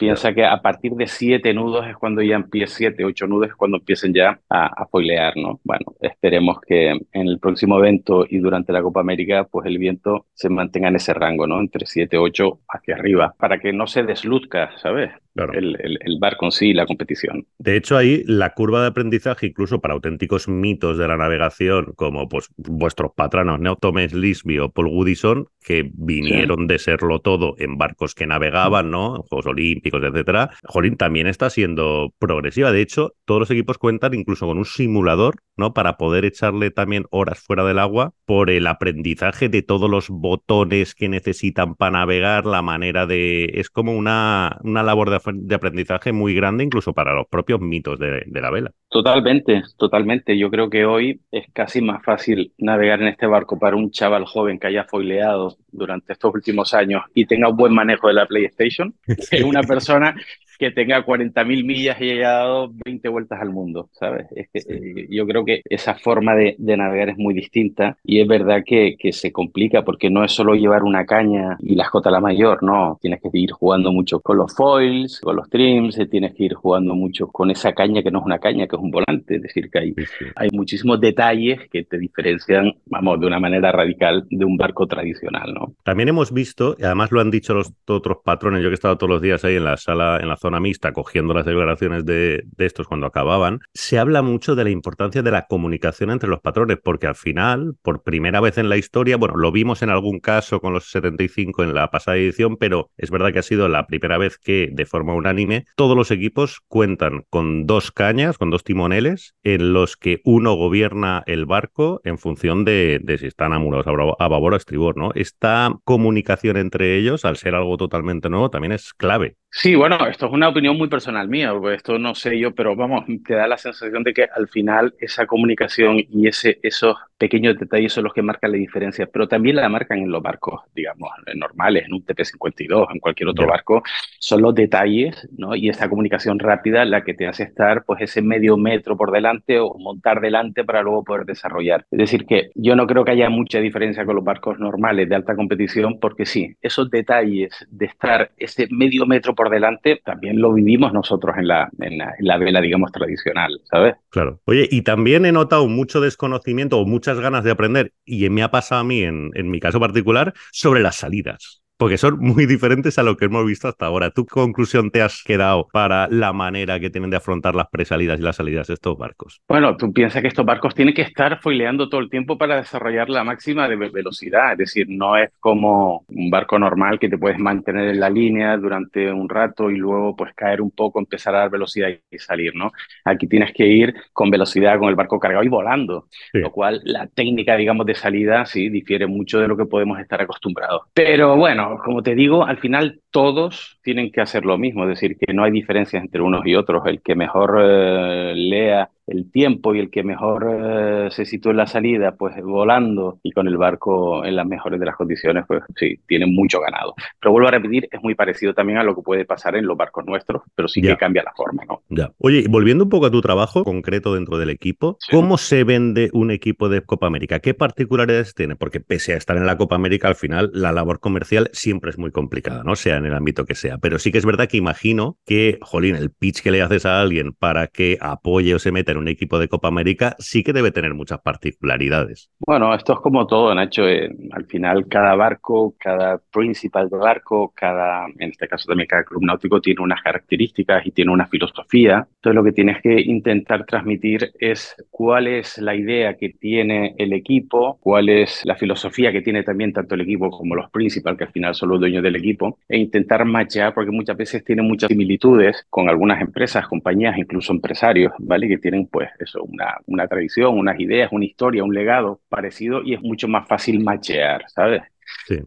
Piensa 0.00 0.32
que 0.32 0.46
a 0.46 0.62
partir 0.62 0.92
de 0.92 1.06
siete 1.06 1.52
nudos 1.52 1.86
es 1.86 1.94
cuando 1.94 2.22
ya 2.22 2.36
empieza, 2.36 2.74
siete, 2.74 3.04
ocho 3.04 3.26
nudos 3.26 3.50
es 3.50 3.54
cuando 3.54 3.76
empiecen 3.76 4.14
ya 4.14 4.40
a, 4.48 4.82
a 4.82 4.86
foilear, 4.86 5.36
¿no? 5.36 5.60
Bueno, 5.62 5.94
esperemos 6.00 6.58
que 6.66 6.88
en 6.88 7.28
el 7.28 7.38
próximo 7.38 7.78
evento 7.78 8.24
y 8.26 8.38
durante 8.38 8.72
la 8.72 8.80
Copa 8.80 9.00
América, 9.00 9.46
pues 9.50 9.66
el 9.66 9.76
viento 9.76 10.24
se 10.32 10.48
mantenga 10.48 10.88
en 10.88 10.96
ese 10.96 11.12
rango, 11.12 11.46
¿no? 11.46 11.60
Entre 11.60 11.84
siete, 11.84 12.16
ocho 12.16 12.60
hacia 12.66 12.94
arriba, 12.94 13.34
para 13.38 13.58
que 13.58 13.74
no 13.74 13.86
se 13.86 14.02
desluzca, 14.02 14.70
¿sabes? 14.78 15.10
El, 15.36 15.78
el, 15.80 16.18
barco 16.18 16.46
en 16.46 16.50
sí, 16.50 16.74
la 16.74 16.86
competición. 16.86 17.46
De 17.58 17.76
hecho, 17.76 17.96
ahí 17.96 18.22
la 18.26 18.50
curva 18.50 18.82
de 18.82 18.88
aprendizaje, 18.88 19.46
incluso 19.46 19.80
para 19.80 19.94
auténticos 19.94 20.48
mitos 20.48 20.98
de 20.98 21.06
la 21.06 21.16
navegación, 21.16 21.92
como 21.96 22.28
pues 22.28 22.50
vuestros 22.56 23.12
patronos, 23.14 23.60
¿no? 23.60 23.76
Thomas 23.76 24.12
Lisby 24.12 24.58
o 24.58 24.70
Paul 24.70 24.88
Woodison, 24.88 25.46
que 25.64 25.88
vinieron 25.94 26.66
de 26.66 26.78
serlo 26.78 27.20
todo 27.20 27.54
en 27.58 27.78
barcos 27.78 28.14
que 28.14 28.26
navegaban, 28.26 28.90
¿no? 28.90 29.16
En 29.16 29.22
Juegos 29.22 29.46
Olímpicos, 29.46 29.89
etcétera. 29.98 30.50
Jolín 30.64 30.96
también 30.96 31.26
está 31.26 31.50
siendo 31.50 32.14
progresiva. 32.18 32.72
De 32.72 32.80
hecho, 32.80 33.14
todos 33.24 33.40
los 33.40 33.50
equipos 33.50 33.78
cuentan 33.78 34.14
incluso 34.14 34.46
con 34.46 34.58
un 34.58 34.64
simulador, 34.64 35.36
¿no? 35.56 35.74
Para 35.74 35.96
poder 35.96 36.24
echarle 36.24 36.70
también 36.70 37.06
horas 37.10 37.38
fuera 37.40 37.64
del 37.64 37.78
agua 37.78 38.12
por 38.24 38.50
el 38.50 38.66
aprendizaje 38.66 39.48
de 39.48 39.62
todos 39.62 39.90
los 39.90 40.08
botones 40.08 40.94
que 40.94 41.08
necesitan 41.08 41.74
para 41.74 41.92
navegar, 41.92 42.46
la 42.46 42.62
manera 42.62 43.06
de. 43.06 43.50
Es 43.54 43.70
como 43.70 43.96
una, 43.96 44.58
una 44.62 44.82
labor 44.82 45.10
de 45.10 45.20
de 45.34 45.54
aprendizaje 45.54 46.12
muy 46.12 46.34
grande 46.34 46.64
incluso 46.64 46.94
para 46.94 47.14
los 47.14 47.26
propios 47.26 47.60
mitos 47.60 47.98
de, 47.98 48.24
la 48.26 48.50
vela. 48.50 48.72
Totalmente, 48.90 49.62
totalmente. 49.76 50.36
Yo 50.36 50.50
creo 50.50 50.68
que 50.68 50.84
hoy 50.84 51.20
es 51.30 51.46
casi 51.52 51.80
más 51.80 52.02
fácil 52.02 52.52
navegar 52.58 53.00
en 53.00 53.06
este 53.06 53.24
barco 53.24 53.56
para 53.56 53.76
un 53.76 53.92
chaval 53.92 54.24
joven 54.24 54.58
que 54.58 54.66
haya 54.66 54.82
foileado 54.82 55.56
durante 55.70 56.12
estos 56.12 56.34
últimos 56.34 56.74
años 56.74 57.04
y 57.14 57.24
tenga 57.24 57.48
un 57.48 57.56
buen 57.56 57.72
manejo 57.72 58.08
de 58.08 58.14
la 58.14 58.26
PlayStation 58.26 58.92
que 59.30 59.44
una 59.44 59.62
persona 59.62 60.16
que 60.60 60.70
tenga 60.70 61.02
40.000 61.02 61.64
millas 61.64 61.98
y 62.02 62.10
haya 62.10 62.32
dado 62.32 62.70
20 62.84 63.08
vueltas 63.08 63.40
al 63.40 63.48
mundo, 63.48 63.88
¿sabes? 63.92 64.26
Es 64.36 64.46
que, 64.52 64.58
eh, 64.58 65.06
yo 65.08 65.26
creo 65.26 65.42
que 65.42 65.62
esa 65.64 65.94
forma 65.94 66.34
de, 66.34 66.54
navegar 66.58 67.08
es 67.08 67.16
muy 67.16 67.32
distinta 67.32 67.96
y 68.04 68.20
es 68.20 68.28
verdad 68.28 68.62
que, 68.64 68.96
que, 68.98 69.12
se 69.12 69.32
complica 69.32 69.82
porque 69.82 70.10
no 70.10 70.22
es 70.22 70.32
solo 70.32 70.54
llevar 70.54 70.82
una 70.82 71.06
caña 71.06 71.56
y 71.60 71.74
la 71.74 71.84
escota 71.84 72.10
la 72.10 72.20
mayor, 72.20 72.62
no, 72.62 72.98
tienes 73.00 73.20
que 73.22 73.30
ir 73.32 73.52
jugando 73.52 73.90
mucho 73.90 74.20
con 74.20 74.36
los 74.36 74.54
foils, 74.54 75.20
con 75.20 75.36
los 75.36 75.48
trims, 75.48 75.98
eh, 75.98 76.06
tienes 76.06 76.34
que 76.34 76.44
ir 76.44 76.54
jugando 76.54 76.94
mucho 76.94 77.28
con 77.28 77.50
esa 77.50 77.72
caña 77.72 78.02
que 78.02 78.10
no 78.10 78.18
es 78.18 78.26
una 78.26 78.38
caña, 78.38 78.66
que 78.66 78.76
es 78.76 78.82
un 78.82 78.90
volante, 78.90 79.36
es 79.36 79.42
decir, 79.42 79.70
que 79.70 79.78
hay, 79.78 79.94
hay 80.36 80.48
muchísimos 80.52 81.00
detalles 81.00 81.70
que 81.70 81.84
te 81.84 81.96
diferencian, 81.96 82.74
vamos, 82.84 83.18
de 83.18 83.26
una 83.26 83.40
manera 83.40 83.72
radical 83.72 84.26
de 84.28 84.44
un 84.44 84.58
barco 84.58 84.86
tradicional, 84.86 85.54
¿no? 85.54 85.74
También 85.82 86.10
hemos 86.10 86.32
visto, 86.32 86.76
y 86.78 86.84
además 86.84 87.10
lo 87.12 87.22
han 87.22 87.30
dicho 87.30 87.54
los 87.54 87.72
otros 87.86 88.18
patrones, 88.22 88.62
yo 88.62 88.68
que 88.68 88.74
he 88.74 88.74
estado 88.74 88.98
todos 88.98 89.10
los 89.10 89.22
días 89.22 89.42
ahí 89.44 89.56
en 89.56 89.64
la 89.64 89.78
sala, 89.78 90.18
en 90.20 90.28
la 90.28 90.36
zona 90.36 90.49
cogiendo 90.92 91.34
las 91.34 91.46
declaraciones 91.46 92.04
de, 92.04 92.44
estos 92.58 92.86
cuando 92.86 93.06
acababan, 93.06 93.60
se 93.74 93.98
habla 93.98 94.22
mucho 94.22 94.54
de 94.54 94.64
la 94.64 94.70
importancia 94.70 95.22
de 95.22 95.30
la 95.30 95.46
comunicación 95.46 96.10
entre 96.10 96.28
los 96.28 96.40
patrones, 96.40 96.78
porque 96.82 97.06
al 97.06 97.14
final, 97.14 97.74
por 97.82 98.02
primera 98.02 98.40
vez 98.40 98.58
en 98.58 98.68
la 98.68 98.76
historia, 98.76 99.16
bueno, 99.16 99.36
lo 99.36 99.52
vimos 99.52 99.82
en 99.82 99.90
algún 99.90 100.20
caso 100.20 100.60
con 100.60 100.72
los 100.72 100.90
75 100.90 101.62
en 101.62 101.74
la 101.74 101.90
pasada 101.90 102.16
edición, 102.16 102.56
pero 102.56 102.90
es 102.96 103.10
verdad 103.10 103.32
que 103.32 103.38
ha 103.38 103.42
sido 103.42 103.68
la 103.68 103.86
primera 103.86 104.18
vez 104.18 104.38
que 104.38 104.68
de 104.72 104.86
forma 104.86 105.14
unánime 105.14 105.64
todos 105.76 105.96
los 105.96 106.10
equipos 106.10 106.60
cuentan 106.68 107.24
con 107.30 107.66
dos 107.66 107.90
cañas, 107.92 108.38
con 108.38 108.50
dos 108.50 108.64
timoneles, 108.64 109.34
en 109.42 109.72
los 109.72 109.96
que 109.96 110.20
uno 110.24 110.54
gobierna 110.54 111.22
el 111.26 111.46
barco 111.46 112.00
en 112.04 112.18
función 112.18 112.64
de, 112.64 113.00
si 113.18 113.26
están 113.26 113.52
amurados 113.52 113.86
a, 113.86 114.28
babor 114.28 114.52
o 114.52 114.56
a 114.56 114.58
estribor, 114.58 114.96
¿no? 114.96 115.10
Esta 115.14 115.74
comunicación 115.84 116.56
entre 116.56 116.96
ellos, 116.96 117.24
al 117.24 117.36
ser 117.36 117.54
algo 117.54 117.76
totalmente 117.76 118.28
nuevo, 118.28 118.50
también 118.50 118.72
es 118.72 118.92
clave. 118.94 119.36
Sí, 119.52 119.74
bueno, 119.74 120.06
esto 120.06 120.26
es 120.26 120.32
una 120.32 120.48
opinión 120.48 120.76
muy 120.78 120.88
personal 120.88 121.28
mía, 121.28 121.52
esto 121.74 121.98
no 121.98 122.14
sé 122.14 122.38
yo, 122.38 122.54
pero 122.54 122.76
vamos, 122.76 123.04
te 123.24 123.34
da 123.34 123.48
la 123.48 123.58
sensación 123.58 124.04
de 124.04 124.14
que 124.14 124.24
al 124.24 124.48
final 124.48 124.94
esa 125.00 125.26
comunicación 125.26 125.96
y 125.98 126.28
ese, 126.28 126.60
esos 126.62 126.96
pequeños 127.20 127.58
detalles 127.58 127.92
son 127.92 128.04
los 128.04 128.14
que 128.14 128.22
marcan 128.22 128.50
la 128.50 128.56
diferencia, 128.56 129.06
pero 129.06 129.28
también 129.28 129.56
la 129.56 129.68
marcan 129.68 129.98
en 129.98 130.10
los 130.10 130.22
barcos, 130.22 130.62
digamos, 130.74 131.10
normales, 131.36 131.84
en 131.84 131.92
un 131.92 132.02
TP-52, 132.02 132.86
en 132.94 132.98
cualquier 132.98 133.28
otro 133.28 133.46
barco, 133.46 133.82
son 134.18 134.40
los 134.40 134.54
detalles, 134.54 135.28
¿no? 135.36 135.54
Y 135.54 135.68
esa 135.68 135.90
comunicación 135.90 136.38
rápida 136.38 136.82
la 136.86 137.04
que 137.04 137.12
te 137.12 137.26
hace 137.26 137.42
estar, 137.42 137.84
pues, 137.84 138.00
ese 138.00 138.22
medio 138.22 138.56
metro 138.56 138.96
por 138.96 139.12
delante 139.12 139.58
o 139.58 139.74
montar 139.74 140.22
delante 140.22 140.64
para 140.64 140.80
luego 140.80 141.04
poder 141.04 141.26
desarrollar. 141.26 141.84
Es 141.90 141.98
decir, 141.98 142.24
que 142.24 142.52
yo 142.54 142.74
no 142.74 142.86
creo 142.86 143.04
que 143.04 143.10
haya 143.10 143.28
mucha 143.28 143.58
diferencia 143.58 144.06
con 144.06 144.16
los 144.16 144.24
barcos 144.24 144.58
normales 144.58 145.06
de 145.06 145.14
alta 145.14 145.36
competición, 145.36 146.00
porque 146.00 146.24
sí, 146.24 146.56
esos 146.62 146.90
detalles 146.90 147.50
de 147.70 147.84
estar 147.84 148.30
ese 148.38 148.66
medio 148.70 149.04
metro 149.04 149.34
por 149.34 149.50
delante, 149.50 150.00
también 150.02 150.40
lo 150.40 150.54
vivimos 150.54 150.94
nosotros 150.94 151.36
en 151.36 151.48
la, 151.48 151.68
en 151.80 151.98
la, 151.98 152.38
vela, 152.38 152.62
digamos, 152.62 152.92
tradicional, 152.92 153.60
¿sabes? 153.64 153.96
Claro. 154.08 154.40
Oye, 154.46 154.66
y 154.70 154.80
también 154.82 155.26
he 155.26 155.32
notado 155.32 155.68
mucho 155.68 156.00
desconocimiento 156.00 156.78
o 156.78 156.86
muchas 157.10 157.22
ganas 157.22 157.44
de 157.44 157.50
aprender, 157.50 157.92
y 158.04 158.28
me 158.30 158.42
ha 158.42 158.50
pasado 158.50 158.82
a 158.82 158.84
mí 158.84 159.02
en, 159.02 159.30
en 159.34 159.50
mi 159.50 159.60
caso 159.60 159.80
particular, 159.80 160.32
sobre 160.52 160.80
las 160.80 160.96
salidas 160.96 161.59
porque 161.80 161.96
son 161.96 162.18
muy 162.20 162.44
diferentes 162.44 162.98
a 162.98 163.02
lo 163.02 163.16
que 163.16 163.24
hemos 163.24 163.46
visto 163.46 163.66
hasta 163.66 163.86
ahora. 163.86 164.10
¿Tú 164.10 164.26
qué 164.26 164.34
conclusión 164.34 164.90
te 164.90 165.00
has 165.00 165.22
quedado 165.24 165.66
para 165.72 166.08
la 166.08 166.34
manera 166.34 166.78
que 166.78 166.90
tienen 166.90 167.08
de 167.08 167.16
afrontar 167.16 167.54
las 167.54 167.68
presalidas 167.70 168.20
y 168.20 168.22
las 168.22 168.36
salidas 168.36 168.66
de 168.66 168.74
estos 168.74 168.98
barcos? 168.98 169.40
Bueno, 169.48 169.78
tú 169.78 169.90
piensas 169.90 170.20
que 170.20 170.28
estos 170.28 170.44
barcos 170.44 170.74
tienen 170.74 170.92
que 170.92 171.00
estar 171.00 171.40
foileando 171.40 171.88
todo 171.88 172.02
el 172.02 172.10
tiempo 172.10 172.36
para 172.36 172.56
desarrollar 172.56 173.08
la 173.08 173.24
máxima 173.24 173.66
de 173.66 173.76
velocidad, 173.76 174.52
es 174.52 174.58
decir, 174.58 174.88
no 174.90 175.16
es 175.16 175.30
como 175.40 176.04
un 176.08 176.28
barco 176.28 176.58
normal 176.58 176.98
que 176.98 177.08
te 177.08 177.16
puedes 177.16 177.38
mantener 177.38 177.88
en 177.88 178.00
la 178.00 178.10
línea 178.10 178.58
durante 178.58 179.10
un 179.10 179.26
rato 179.26 179.70
y 179.70 179.78
luego 179.78 180.14
pues 180.14 180.34
caer 180.34 180.60
un 180.60 180.72
poco, 180.72 180.98
empezar 180.98 181.34
a 181.34 181.38
dar 181.38 181.50
velocidad 181.50 181.88
y 182.10 182.18
salir, 182.18 182.54
¿no? 182.54 182.72
Aquí 183.06 183.26
tienes 183.26 183.54
que 183.54 183.66
ir 183.66 183.94
con 184.12 184.28
velocidad, 184.28 184.78
con 184.78 184.90
el 184.90 184.96
barco 184.96 185.18
cargado 185.18 185.44
y 185.44 185.48
volando, 185.48 186.08
lo 186.34 186.52
cual 186.52 186.82
la 186.84 187.06
técnica, 187.06 187.56
digamos, 187.56 187.86
de 187.86 187.94
salida 187.94 188.44
sí 188.44 188.68
difiere 188.68 189.06
mucho 189.06 189.40
de 189.40 189.48
lo 189.48 189.56
que 189.56 189.64
podemos 189.64 189.98
estar 189.98 190.20
acostumbrados. 190.20 190.82
Pero 190.92 191.36
bueno, 191.36 191.69
como 191.78 192.02
te 192.02 192.14
digo, 192.14 192.44
al 192.44 192.58
final 192.58 193.00
todos 193.10 193.78
tienen 193.82 194.10
que 194.10 194.20
hacer 194.20 194.44
lo 194.44 194.58
mismo, 194.58 194.84
es 194.84 194.90
decir, 194.90 195.16
que 195.18 195.32
no 195.32 195.44
hay 195.44 195.50
diferencias 195.50 196.02
entre 196.02 196.22
unos 196.22 196.46
y 196.46 196.54
otros. 196.54 196.82
El 196.86 197.02
que 197.02 197.14
mejor 197.14 197.58
eh, 197.62 198.32
lea 198.34 198.90
el 199.10 199.30
tiempo 199.30 199.74
y 199.74 199.80
el 199.80 199.90
que 199.90 200.02
mejor 200.02 200.46
eh, 200.48 201.08
se 201.10 201.24
sitúe 201.24 201.50
en 201.50 201.56
la 201.56 201.66
salida, 201.66 202.14
pues 202.16 202.34
volando 202.42 203.18
y 203.22 203.32
con 203.32 203.48
el 203.48 203.56
barco 203.56 204.24
en 204.24 204.36
las 204.36 204.46
mejores 204.46 204.78
de 204.78 204.86
las 204.86 204.96
condiciones, 204.96 205.44
pues 205.46 205.62
sí, 205.76 206.00
tiene 206.06 206.26
mucho 206.26 206.60
ganado. 206.60 206.94
Pero 207.20 207.32
vuelvo 207.32 207.48
a 207.48 207.52
repetir, 207.52 207.88
es 207.90 208.00
muy 208.02 208.14
parecido 208.14 208.54
también 208.54 208.78
a 208.78 208.84
lo 208.84 208.94
que 208.94 209.02
puede 209.02 209.24
pasar 209.24 209.56
en 209.56 209.66
los 209.66 209.76
barcos 209.76 210.06
nuestros, 210.06 210.42
pero 210.54 210.68
sí 210.68 210.80
que 210.80 210.96
cambia 210.96 211.24
la 211.24 211.32
forma, 211.36 211.64
¿no? 211.68 211.82
Ya. 211.88 212.12
Oye, 212.18 212.44
volviendo 212.48 212.84
un 212.84 212.90
poco 212.90 213.06
a 213.06 213.10
tu 213.10 213.20
trabajo 213.20 213.64
concreto 213.64 214.14
dentro 214.14 214.38
del 214.38 214.50
equipo, 214.50 214.96
¿cómo 215.10 215.38
se 215.38 215.64
vende 215.64 216.10
un 216.12 216.30
equipo 216.30 216.68
de 216.68 216.82
Copa 216.82 217.08
América? 217.08 217.40
¿Qué 217.40 217.52
particularidades 217.52 218.34
tiene? 218.34 218.54
Porque 218.54 218.80
pese 218.80 219.14
a 219.14 219.16
estar 219.16 219.36
en 219.36 219.46
la 219.46 219.56
Copa 219.56 219.74
América, 219.74 220.06
al 220.06 220.14
final 220.14 220.50
la 220.54 220.70
labor 220.72 221.00
comercial 221.00 221.50
siempre 221.52 221.90
es 221.90 221.98
muy 221.98 222.12
complicada, 222.12 222.62
¿no? 222.62 222.76
Sea 222.76 222.96
en 222.96 223.06
el 223.06 223.14
ámbito 223.14 223.44
que 223.44 223.56
sea. 223.56 223.78
Pero 223.78 223.98
sí 223.98 224.12
que 224.12 224.18
es 224.18 224.26
verdad 224.26 224.48
que 224.48 224.56
imagino 224.56 225.18
que, 225.26 225.58
jolín, 225.62 225.96
el 225.96 226.10
pitch 226.10 226.42
que 226.42 226.52
le 226.52 226.62
haces 226.62 226.86
a 226.86 227.00
alguien 227.00 227.32
para 227.32 227.66
que 227.66 227.98
apoye 228.00 228.54
o 228.54 228.58
se 228.58 228.70
meta 228.70 228.92
en 228.92 228.99
un 229.00 229.08
equipo 229.08 229.38
de 229.38 229.48
Copa 229.48 229.68
América 229.68 230.16
sí 230.18 230.42
que 230.42 230.52
debe 230.52 230.70
tener 230.70 230.94
muchas 230.94 231.20
particularidades. 231.20 232.30
Bueno, 232.38 232.74
esto 232.74 232.94
es 232.94 233.00
como 233.00 233.26
todo, 233.26 233.54
Nacho. 233.54 233.88
Eh, 233.88 234.10
al 234.32 234.44
final, 234.46 234.86
cada 234.88 235.14
barco, 235.14 235.74
cada 235.78 236.18
principal 236.18 236.88
de 236.88 236.96
barco, 236.96 237.52
cada, 237.54 238.06
en 238.06 238.30
este 238.30 238.48
caso 238.48 238.66
también 238.68 238.86
cada 238.88 239.04
club 239.04 239.24
náutico 239.24 239.60
tiene 239.60 239.82
unas 239.82 240.02
características 240.02 240.86
y 240.86 240.92
tiene 240.92 241.12
una 241.12 241.26
filosofía. 241.26 242.06
Entonces, 242.16 242.34
lo 242.34 242.44
que 242.44 242.52
tienes 242.52 242.80
que 242.82 243.00
intentar 243.00 243.64
transmitir 243.66 244.32
es 244.38 244.76
cuál 244.90 245.26
es 245.26 245.58
la 245.58 245.74
idea 245.74 246.16
que 246.16 246.30
tiene 246.30 246.94
el 246.98 247.12
equipo, 247.12 247.78
cuál 247.80 248.08
es 248.08 248.44
la 248.44 248.54
filosofía 248.54 249.12
que 249.12 249.22
tiene 249.22 249.42
también 249.42 249.72
tanto 249.72 249.94
el 249.94 250.02
equipo 250.02 250.30
como 250.30 250.54
los 250.54 250.70
principales, 250.70 251.18
que 251.18 251.24
al 251.24 251.32
final 251.32 251.54
son 251.54 251.70
los 251.70 251.80
dueños 251.80 252.02
del 252.02 252.16
equipo, 252.16 252.58
e 252.68 252.78
intentar 252.78 253.24
machear, 253.24 253.74
porque 253.74 253.90
muchas 253.90 254.16
veces 254.16 254.44
tiene 254.44 254.62
muchas 254.62 254.88
similitudes 254.88 255.66
con 255.68 255.88
algunas 255.88 256.20
empresas, 256.20 256.66
compañías, 256.68 257.16
incluso 257.18 257.52
empresarios, 257.52 258.12
¿vale? 258.18 258.48
Que 258.48 258.58
tienen, 258.58 258.79
pues, 258.86 259.10
eso, 259.18 259.42
una, 259.42 259.78
una 259.86 260.06
tradición, 260.06 260.58
unas 260.58 260.78
ideas, 260.78 261.10
una 261.12 261.24
historia, 261.24 261.64
un 261.64 261.74
legado 261.74 262.20
parecido 262.28 262.82
y 262.82 262.94
es 262.94 263.02
mucho 263.02 263.28
más 263.28 263.46
fácil 263.46 263.80
machear, 263.80 264.44
¿sabes? 264.48 264.82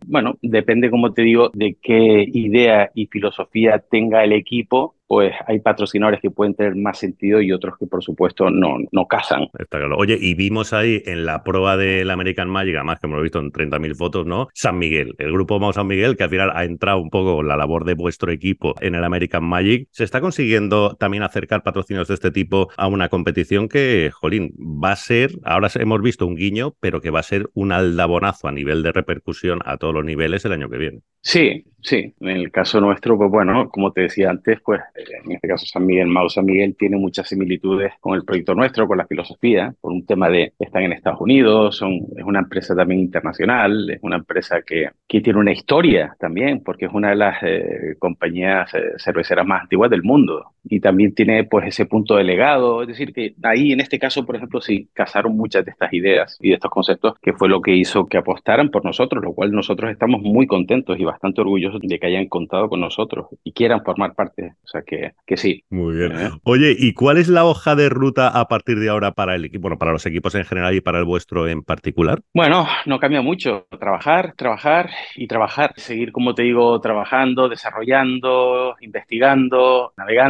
Bueno, 0.05 0.37
depende, 0.41 0.89
como 0.89 1.13
te 1.13 1.21
digo, 1.21 1.49
de 1.53 1.77
qué 1.81 2.25
idea 2.27 2.91
y 2.93 3.07
filosofía 3.07 3.79
tenga 3.79 4.23
el 4.23 4.33
equipo 4.33 4.95
pues 5.07 5.33
hay 5.47 5.59
patrocinadores 5.59 6.21
que 6.21 6.31
pueden 6.31 6.55
tener 6.55 6.75
más 6.75 6.97
sentido 6.97 7.41
y 7.41 7.51
otros 7.51 7.75
que 7.77 7.85
por 7.85 8.03
supuesto 8.03 8.49
no, 8.49 8.77
no 8.91 9.07
casan. 9.07 9.47
Está 9.57 9.77
claro. 9.79 9.97
Oye, 9.97 10.17
y 10.19 10.33
vimos 10.33 10.73
ahí 10.73 11.01
en 11.05 11.25
la 11.25 11.43
prueba 11.43 11.77
del 11.77 12.09
American 12.09 12.49
Magic, 12.49 12.75
además 12.75 12.99
que 12.99 13.07
hemos 13.07 13.21
visto 13.21 13.39
en 13.39 13.51
30.000 13.51 13.95
fotos, 13.95 14.25
¿no? 14.25 14.47
San 14.53 14.77
Miguel, 14.77 15.15
el 15.17 15.31
grupo 15.31 15.59
Mau 15.59 15.73
San 15.73 15.87
Miguel, 15.87 16.17
que 16.17 16.23
al 16.23 16.29
final 16.29 16.51
ha 16.53 16.63
entrado 16.63 16.99
un 16.99 17.09
poco 17.09 17.43
la 17.43 17.57
labor 17.57 17.85
de 17.85 17.93
vuestro 17.93 18.31
equipo 18.31 18.75
en 18.81 18.95
el 18.95 19.03
American 19.03 19.43
Magic. 19.43 19.87
¿Se 19.91 20.03
está 20.03 20.21
consiguiendo 20.21 20.95
también 20.95 21.23
acercar 21.23 21.63
patrocinios 21.63 22.07
de 22.07 22.15
este 22.15 22.31
tipo 22.31 22.69
a 22.77 22.87
una 22.87 23.09
competición 23.09 23.67
que, 23.67 24.11
jolín, 24.13 24.53
va 24.57 24.91
a 24.91 24.95
ser, 24.95 25.31
ahora 25.43 25.69
hemos 25.75 26.01
visto 26.01 26.25
un 26.25 26.35
guiño, 26.35 26.75
pero 26.79 27.01
que 27.01 27.09
va 27.09 27.19
a 27.19 27.23
ser 27.23 27.49
un 27.53 27.71
aldabonazo 27.71 28.47
a 28.47 28.51
nivel 28.51 28.83
de 28.83 28.91
repercusión 28.91 29.59
a 29.65 29.77
todos 29.77 29.93
los 29.93 30.05
niveles 30.05 30.45
el 30.45 30.53
año 30.53 30.69
que 30.69 30.77
viene? 30.77 30.99
Sí, 31.21 31.65
sí. 31.83 32.13
En 32.19 32.29
el 32.29 32.51
caso 32.51 32.79
nuestro, 32.81 33.17
pues 33.17 33.29
bueno, 33.29 33.69
como 33.69 33.91
te 33.91 34.01
decía 34.01 34.29
antes, 34.29 34.59
pues 34.63 34.81
en 34.95 35.31
este 35.31 35.47
caso 35.47 35.65
San 35.65 35.85
Miguel, 35.85 36.07
Mau 36.07 36.29
San 36.29 36.45
Miguel 36.45 36.75
tiene 36.77 36.97
muchas 36.97 37.27
similitudes 37.27 37.93
con 37.99 38.15
el 38.15 38.23
proyecto 38.23 38.55
nuestro, 38.55 38.87
con 38.87 38.97
la 38.97 39.07
filosofía, 39.07 39.73
por 39.81 39.91
un 39.91 40.05
tema 40.05 40.29
de 40.29 40.53
están 40.59 40.83
en 40.83 40.93
Estados 40.93 41.21
Unidos, 41.21 41.77
son, 41.77 41.93
es 42.17 42.23
una 42.23 42.39
empresa 42.39 42.75
también 42.75 43.01
internacional, 43.01 43.89
es 43.89 43.99
una 44.01 44.17
empresa 44.17 44.61
que, 44.65 44.89
que 45.07 45.21
tiene 45.21 45.39
una 45.39 45.51
historia 45.51 46.15
también, 46.19 46.61
porque 46.63 46.85
es 46.85 46.91
una 46.93 47.09
de 47.09 47.15
las 47.15 47.43
eh, 47.43 47.95
compañías 47.99 48.73
eh, 48.73 48.93
cerveceras 48.97 49.45
más 49.45 49.63
antiguas 49.63 49.89
del 49.89 50.03
mundo 50.03 50.53
y 50.63 50.79
también 50.79 51.13
tiene 51.13 51.43
pues 51.43 51.67
ese 51.67 51.85
punto 51.85 52.15
de 52.15 52.23
legado, 52.23 52.81
es 52.81 52.87
decir, 52.87 53.13
que 53.13 53.35
ahí 53.43 53.71
en 53.71 53.81
este 53.81 53.99
caso, 53.99 54.25
por 54.25 54.35
ejemplo, 54.35 54.61
sí, 54.61 54.89
casaron 54.93 55.35
muchas 55.35 55.65
de 55.65 55.71
estas 55.71 55.91
ideas 55.93 56.37
y 56.41 56.49
de 56.49 56.55
estos 56.55 56.71
conceptos, 56.71 57.15
que 57.21 57.33
fue 57.33 57.49
lo 57.49 57.61
que 57.61 57.75
hizo 57.75 58.05
que 58.05 58.17
apostaran 58.17 58.69
por 58.69 58.85
nosotros, 58.85 59.23
lo 59.23 59.33
cual 59.33 59.51
nosotros 59.51 59.91
estamos 59.91 60.21
muy 60.21 60.47
contentos 60.47 60.99
y 60.99 61.03
bastante 61.03 61.41
orgullosos 61.41 61.72
de 61.81 61.99
que 61.99 62.07
hayan 62.07 62.27
contado 62.27 62.69
con 62.69 62.81
nosotros 62.81 63.27
y 63.43 63.51
quieran 63.51 63.83
formar 63.83 64.15
parte, 64.15 64.53
o 64.63 64.67
sea 64.67 64.81
que, 64.81 65.13
que 65.25 65.38
sí. 65.38 65.63
Muy 65.69 65.95
bien. 65.95 66.12
¿Eh? 66.13 66.29
Oye, 66.43 66.75
¿y 66.77 66.93
cuál 66.93 67.17
es 67.17 67.29
la 67.29 67.45
hoja 67.45 67.75
de 67.75 67.89
ruta 67.89 68.27
a 68.27 68.47
partir 68.47 68.79
de 68.79 68.89
ahora 68.89 69.12
para 69.12 69.36
el 69.36 69.45
equipo, 69.45 69.63
bueno, 69.63 69.77
para 69.77 69.91
los 69.91 70.05
equipos 70.05 70.36
en 70.36 70.45
general 70.45 70.75
y 70.75 70.81
para 70.81 70.99
el 70.99 71.05
vuestro 71.05 71.47
en 71.47 71.63
particular? 71.63 72.21
Bueno, 72.33 72.67
no 72.86 72.99
cambia 72.99 73.21
mucho, 73.21 73.67
trabajar, 73.79 74.33
trabajar 74.36 74.89
y 75.15 75.27
trabajar, 75.27 75.73
seguir, 75.77 76.12
como 76.12 76.36
te 76.36 76.43
digo, 76.43 76.79
trabajando, 76.81 77.49
desarrollando, 77.49 78.75
investigando, 78.81 79.93
navegando, 79.97 80.23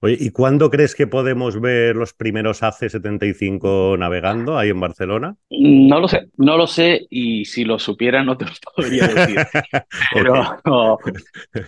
Oye, 0.00 0.16
¿y 0.18 0.30
cuándo 0.30 0.70
crees 0.70 0.94
que 0.94 1.06
podemos 1.06 1.60
ver 1.60 1.96
los 1.96 2.12
primeros 2.12 2.62
AC75 2.62 3.98
navegando 3.98 4.58
ahí 4.58 4.70
en 4.70 4.80
Barcelona? 4.80 5.36
No 5.50 6.00
lo 6.00 6.08
sé, 6.08 6.28
no 6.36 6.56
lo 6.56 6.66
sé 6.66 7.06
y 7.10 7.44
si 7.44 7.64
lo 7.64 7.78
supiera 7.78 8.22
no 8.22 8.36
te 8.36 8.44
lo 8.44 8.50
podría 8.76 9.06
decir. 9.08 9.38
pero, 10.14 10.87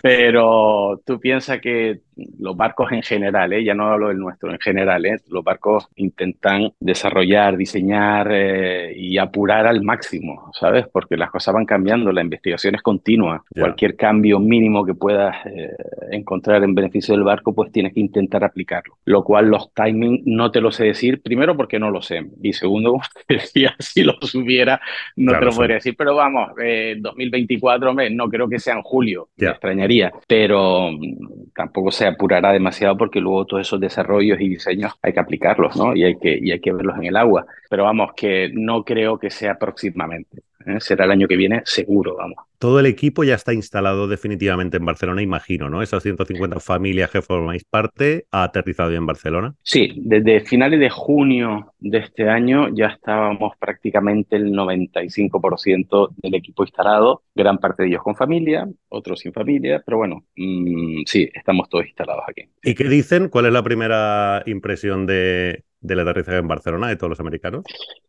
pero 0.01 1.01
tú 1.05 1.19
piensas 1.19 1.59
que 1.59 1.99
los 2.39 2.55
barcos 2.55 2.91
en 2.91 3.01
general, 3.01 3.53
¿eh? 3.53 3.63
ya 3.63 3.73
no 3.73 3.87
hablo 3.87 4.09
del 4.09 4.17
nuestro, 4.17 4.51
en 4.51 4.59
general, 4.59 5.05
¿eh? 5.05 5.17
los 5.29 5.43
barcos 5.43 5.87
intentan 5.95 6.71
desarrollar, 6.79 7.57
diseñar 7.57 8.29
eh, 8.31 8.93
y 8.95 9.17
apurar 9.17 9.67
al 9.67 9.81
máximo, 9.81 10.51
¿sabes? 10.53 10.85
Porque 10.91 11.17
las 11.17 11.31
cosas 11.31 11.53
van 11.53 11.65
cambiando, 11.65 12.11
la 12.11 12.21
investigación 12.21 12.75
es 12.75 12.81
continua. 12.81 13.43
Cualquier 13.49 13.95
cambio 13.95 14.39
mínimo 14.39 14.85
que 14.85 14.93
puedas 14.93 15.35
eh, 15.45 15.69
encontrar 16.11 16.63
en 16.63 16.75
beneficio 16.75 17.15
del 17.15 17.23
barco, 17.23 17.53
pues 17.53 17.71
tienes 17.71 17.93
que 17.93 17.99
intentar 17.99 18.43
aplicarlo. 18.43 18.97
Lo 19.05 19.23
cual 19.23 19.47
los 19.47 19.73
timings 19.73 20.21
no 20.25 20.51
te 20.51 20.61
lo 20.61 20.71
sé 20.71 20.85
decir, 20.85 21.21
primero 21.21 21.55
porque 21.55 21.79
no 21.79 21.91
lo 21.91 22.01
sé, 22.01 22.25
y 22.41 22.53
segundo, 22.53 22.99
decía, 23.29 23.75
si 23.79 24.03
lo 24.03 24.13
supiera, 24.21 24.81
no 25.15 25.37
te 25.37 25.45
lo 25.45 25.51
podría 25.51 25.75
decir. 25.75 25.95
Pero 25.97 26.15
vamos, 26.15 26.49
2024, 26.55 27.93
no 28.11 28.29
creo 28.29 28.49
que 28.49 28.59
sea 28.59 28.75
en 28.75 28.81
julio, 28.81 29.10
me 29.37 29.49
extrañaría, 29.49 30.11
pero 30.27 30.91
mm, 30.91 31.51
tampoco 31.55 31.91
sea 31.91 32.09
apurará 32.09 32.51
demasiado 32.51 32.97
porque 32.97 33.19
luego 33.19 33.45
todos 33.45 33.67
esos 33.67 33.79
desarrollos 33.79 34.39
y 34.39 34.49
diseños 34.49 34.93
hay 35.01 35.13
que 35.13 35.19
aplicarlos, 35.19 35.75
¿no? 35.75 35.95
Y 35.95 36.03
hay 36.03 36.17
que, 36.17 36.37
y 36.41 36.51
hay 36.51 36.59
que 36.59 36.73
verlos 36.73 36.97
en 36.97 37.05
el 37.05 37.17
agua. 37.17 37.45
Pero 37.69 37.83
vamos, 37.83 38.11
que 38.15 38.49
no 38.53 38.83
creo 38.83 39.17
que 39.17 39.29
sea 39.29 39.55
próximamente. 39.57 40.43
¿Eh? 40.65 40.79
Será 40.79 41.05
el 41.05 41.11
año 41.11 41.27
que 41.27 41.35
viene, 41.35 41.61
seguro, 41.65 42.15
vamos. 42.17 42.37
Todo 42.57 42.79
el 42.79 42.85
equipo 42.85 43.23
ya 43.23 43.35
está 43.35 43.53
instalado 43.53 44.07
definitivamente 44.07 44.77
en 44.77 44.85
Barcelona, 44.85 45.21
imagino, 45.23 45.69
¿no? 45.69 45.81
Esas 45.81 46.03
150 46.03 46.59
familias 46.59 47.09
que 47.09 47.21
formáis 47.21 47.63
parte 47.63 48.25
ha 48.31 48.43
aterrizado 48.43 48.91
ya 48.91 48.97
en 48.97 49.05
Barcelona. 49.07 49.55
Sí, 49.63 49.93
desde 49.97 50.41
finales 50.41 50.79
de 50.79 50.89
junio 50.91 51.73
de 51.79 51.97
este 51.97 52.29
año 52.29 52.67
ya 52.73 52.87
estábamos 52.87 53.53
prácticamente 53.57 54.35
el 54.35 54.53
95% 54.53 56.13
del 56.17 56.35
equipo 56.35 56.63
instalado, 56.63 57.23
gran 57.33 57.57
parte 57.57 57.83
de 57.83 57.89
ellos 57.89 58.03
con 58.03 58.15
familia, 58.15 58.67
otros 58.89 59.19
sin 59.21 59.33
familia, 59.33 59.81
pero 59.83 59.97
bueno, 59.97 60.25
mm, 60.35 61.01
sí, 61.05 61.29
estamos 61.33 61.67
todos 61.67 61.85
instalados 61.85 62.23
aquí. 62.27 62.43
¿Y 62.63 62.75
qué 62.75 62.83
dicen? 62.83 63.29
¿Cuál 63.29 63.47
es 63.47 63.53
la 63.53 63.63
primera 63.63 64.43
impresión 64.45 65.07
de, 65.07 65.63
del 65.79 65.99
aterrizaje 65.99 66.37
en 66.37 66.47
Barcelona 66.47 66.89
de 66.89 66.95
todos 66.95 67.09
los 67.09 67.19
americanos? 67.19 67.63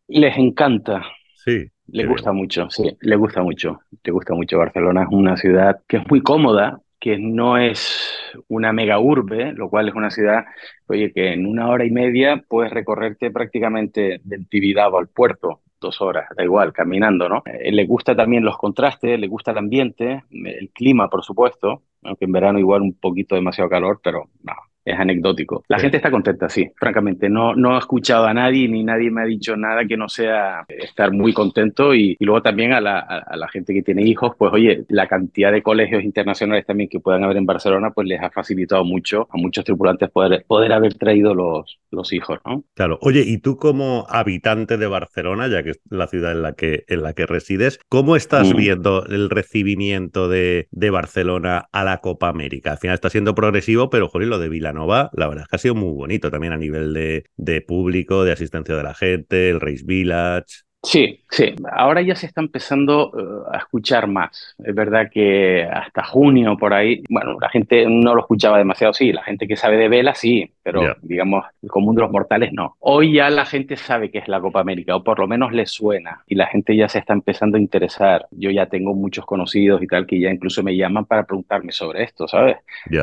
Les 0.08 0.36
encanta. 0.36 1.02
Sí. 1.34 1.68
Les 1.92 2.08
gusta 2.08 2.32
mucho, 2.32 2.70
sí, 2.70 2.96
les 3.02 3.18
gusta 3.18 3.42
mucho. 3.42 3.80
Les 4.02 4.12
gusta 4.12 4.34
mucho. 4.34 4.58
Barcelona 4.58 5.02
es 5.02 5.08
una 5.10 5.36
ciudad 5.36 5.80
que 5.86 5.98
es 5.98 6.08
muy 6.08 6.22
cómoda, 6.22 6.80
que 6.98 7.18
no 7.18 7.58
es 7.58 8.18
una 8.48 8.72
mega 8.72 8.98
urbe, 8.98 9.52
lo 9.52 9.68
cual 9.68 9.88
es 9.88 9.94
una 9.94 10.10
ciudad, 10.10 10.44
oye, 10.86 11.12
que 11.12 11.34
en 11.34 11.44
una 11.44 11.68
hora 11.68 11.84
y 11.84 11.90
media 11.90 12.42
puedes 12.48 12.72
recorrerte 12.72 13.30
prácticamente 13.30 14.20
del 14.24 14.48
Tibidabo 14.48 14.98
al 14.98 15.08
puerto, 15.08 15.60
dos 15.80 16.00
horas, 16.00 16.28
da 16.34 16.42
igual, 16.42 16.72
caminando, 16.72 17.28
¿no? 17.28 17.42
Eh, 17.44 17.70
le 17.70 17.84
gusta 17.84 18.16
también 18.16 18.44
los 18.44 18.56
contrastes, 18.56 19.20
le 19.20 19.26
gusta 19.26 19.50
el 19.50 19.58
ambiente, 19.58 20.22
el 20.30 20.70
clima, 20.70 21.10
por 21.10 21.22
supuesto, 21.22 21.82
aunque 22.04 22.24
en 22.24 22.32
verano 22.32 22.58
igual 22.58 22.80
un 22.80 22.94
poquito 22.94 23.34
demasiado 23.34 23.68
calor, 23.68 24.00
pero 24.02 24.30
no, 24.42 24.54
es 24.84 24.98
anecdótico. 24.98 25.64
La 25.68 25.78
gente 25.78 25.96
está 25.96 26.10
contenta, 26.10 26.48
sí, 26.48 26.70
francamente. 26.76 27.28
No, 27.28 27.54
no 27.54 27.76
he 27.76 27.78
escuchado 27.78 28.26
a 28.26 28.34
nadie 28.34 28.68
ni 28.68 28.82
nadie 28.82 29.10
me 29.10 29.22
ha 29.22 29.26
dicho 29.26 29.56
nada 29.56 29.84
que 29.84 29.96
no 29.96 30.08
sea 30.08 30.64
estar 30.68 31.12
muy 31.12 31.32
contento 31.32 31.94
y, 31.94 32.16
luego 32.20 32.42
también 32.42 32.72
a 32.72 32.80
la, 32.80 32.98
a, 32.98 33.36
la, 33.36 33.48
gente 33.48 33.74
que 33.74 33.82
tiene 33.82 34.02
hijos, 34.02 34.32
pues 34.38 34.52
oye, 34.52 34.84
la 34.88 35.06
cantidad 35.06 35.52
de 35.52 35.62
colegios 35.62 36.02
internacionales 36.02 36.66
también 36.66 36.88
que 36.88 37.00
puedan 37.00 37.24
haber 37.24 37.36
en 37.36 37.46
Barcelona, 37.46 37.90
pues 37.90 38.06
les 38.08 38.20
ha 38.22 38.30
facilitado 38.30 38.84
mucho 38.84 39.28
a 39.30 39.36
muchos 39.36 39.64
tripulantes 39.64 40.10
poder, 40.10 40.44
poder 40.46 40.72
haber 40.72 40.94
traído 40.94 41.34
los, 41.34 41.78
los 41.90 42.12
hijos, 42.12 42.38
¿no? 42.44 42.64
Claro. 42.74 42.98
Oye, 43.02 43.22
y 43.26 43.38
tú 43.38 43.56
como 43.56 44.06
habitante 44.08 44.78
de 44.78 44.86
Barcelona, 44.86 45.48
ya 45.48 45.62
que 45.62 45.70
es 45.70 45.80
la 45.90 46.06
ciudad 46.06 46.32
en 46.32 46.42
la 46.42 46.52
que, 46.54 46.84
en 46.88 47.02
la 47.02 47.12
que 47.12 47.26
resides, 47.26 47.80
¿cómo 47.88 48.16
estás 48.16 48.52
mm. 48.52 48.56
viendo 48.56 49.06
el 49.06 49.30
recibimiento 49.30 50.28
de, 50.28 50.68
de 50.70 50.90
Barcelona 50.90 51.68
a 51.72 51.84
la 51.84 51.98
Copa 51.98 52.28
América? 52.28 52.72
Al 52.72 52.78
final 52.78 52.94
está 52.94 53.10
siendo 53.10 53.34
progresivo, 53.34 53.90
pero 53.90 54.08
joder, 54.08 54.28
lo 54.28 54.38
de 54.38 54.48
Vila 54.48 54.71
Nova, 54.72 55.10
la 55.14 55.28
verdad 55.28 55.44
es 55.44 55.48
que 55.48 55.56
ha 55.56 55.58
sido 55.58 55.74
muy 55.74 55.92
bonito 55.92 56.30
también 56.30 56.52
a 56.52 56.56
nivel 56.56 56.92
de, 56.94 57.24
de 57.36 57.60
público, 57.60 58.24
de 58.24 58.32
asistencia 58.32 58.76
de 58.76 58.82
la 58.82 58.94
gente, 58.94 59.50
el 59.50 59.60
Race 59.60 59.82
Village. 59.84 60.62
Sí, 60.84 61.20
sí. 61.30 61.54
Ahora 61.70 62.02
ya 62.02 62.16
se 62.16 62.26
está 62.26 62.40
empezando 62.40 63.12
eh, 63.16 63.54
a 63.54 63.58
escuchar 63.58 64.08
más. 64.08 64.56
Es 64.58 64.74
verdad 64.74 65.08
que 65.12 65.62
hasta 65.62 66.02
junio 66.02 66.56
por 66.58 66.74
ahí, 66.74 67.04
bueno, 67.08 67.36
la 67.40 67.48
gente 67.50 67.86
no 67.88 68.14
lo 68.16 68.20
escuchaba 68.22 68.58
demasiado, 68.58 68.92
sí. 68.92 69.12
La 69.12 69.22
gente 69.22 69.46
que 69.46 69.56
sabe 69.56 69.76
de 69.76 69.88
vela, 69.88 70.14
sí, 70.14 70.52
pero 70.62 70.96
digamos, 71.02 71.44
el 71.62 71.68
común 71.68 71.94
de 71.94 72.02
los 72.02 72.10
mortales 72.10 72.52
no. 72.52 72.76
Hoy 72.80 73.14
ya 73.14 73.30
la 73.30 73.44
gente 73.44 73.76
sabe 73.76 74.10
que 74.10 74.18
es 74.18 74.28
la 74.28 74.40
Copa 74.40 74.60
América, 74.60 74.96
o 74.96 75.02
por 75.02 75.18
lo 75.18 75.26
menos 75.26 75.52
le 75.52 75.66
suena, 75.66 76.22
y 76.26 76.34
la 76.34 76.46
gente 76.46 76.76
ya 76.76 76.88
se 76.88 76.98
está 76.98 77.12
empezando 77.12 77.56
a 77.56 77.60
interesar. 77.60 78.26
Yo 78.30 78.50
ya 78.50 78.66
tengo 78.66 78.94
muchos 78.94 79.26
conocidos 79.26 79.82
y 79.82 79.86
tal 79.86 80.06
que 80.06 80.20
ya 80.20 80.30
incluso 80.30 80.62
me 80.62 80.76
llaman 80.76 81.04
para 81.04 81.24
preguntarme 81.24 81.72
sobre 81.72 82.04
esto, 82.04 82.28
¿sabes? 82.28 82.56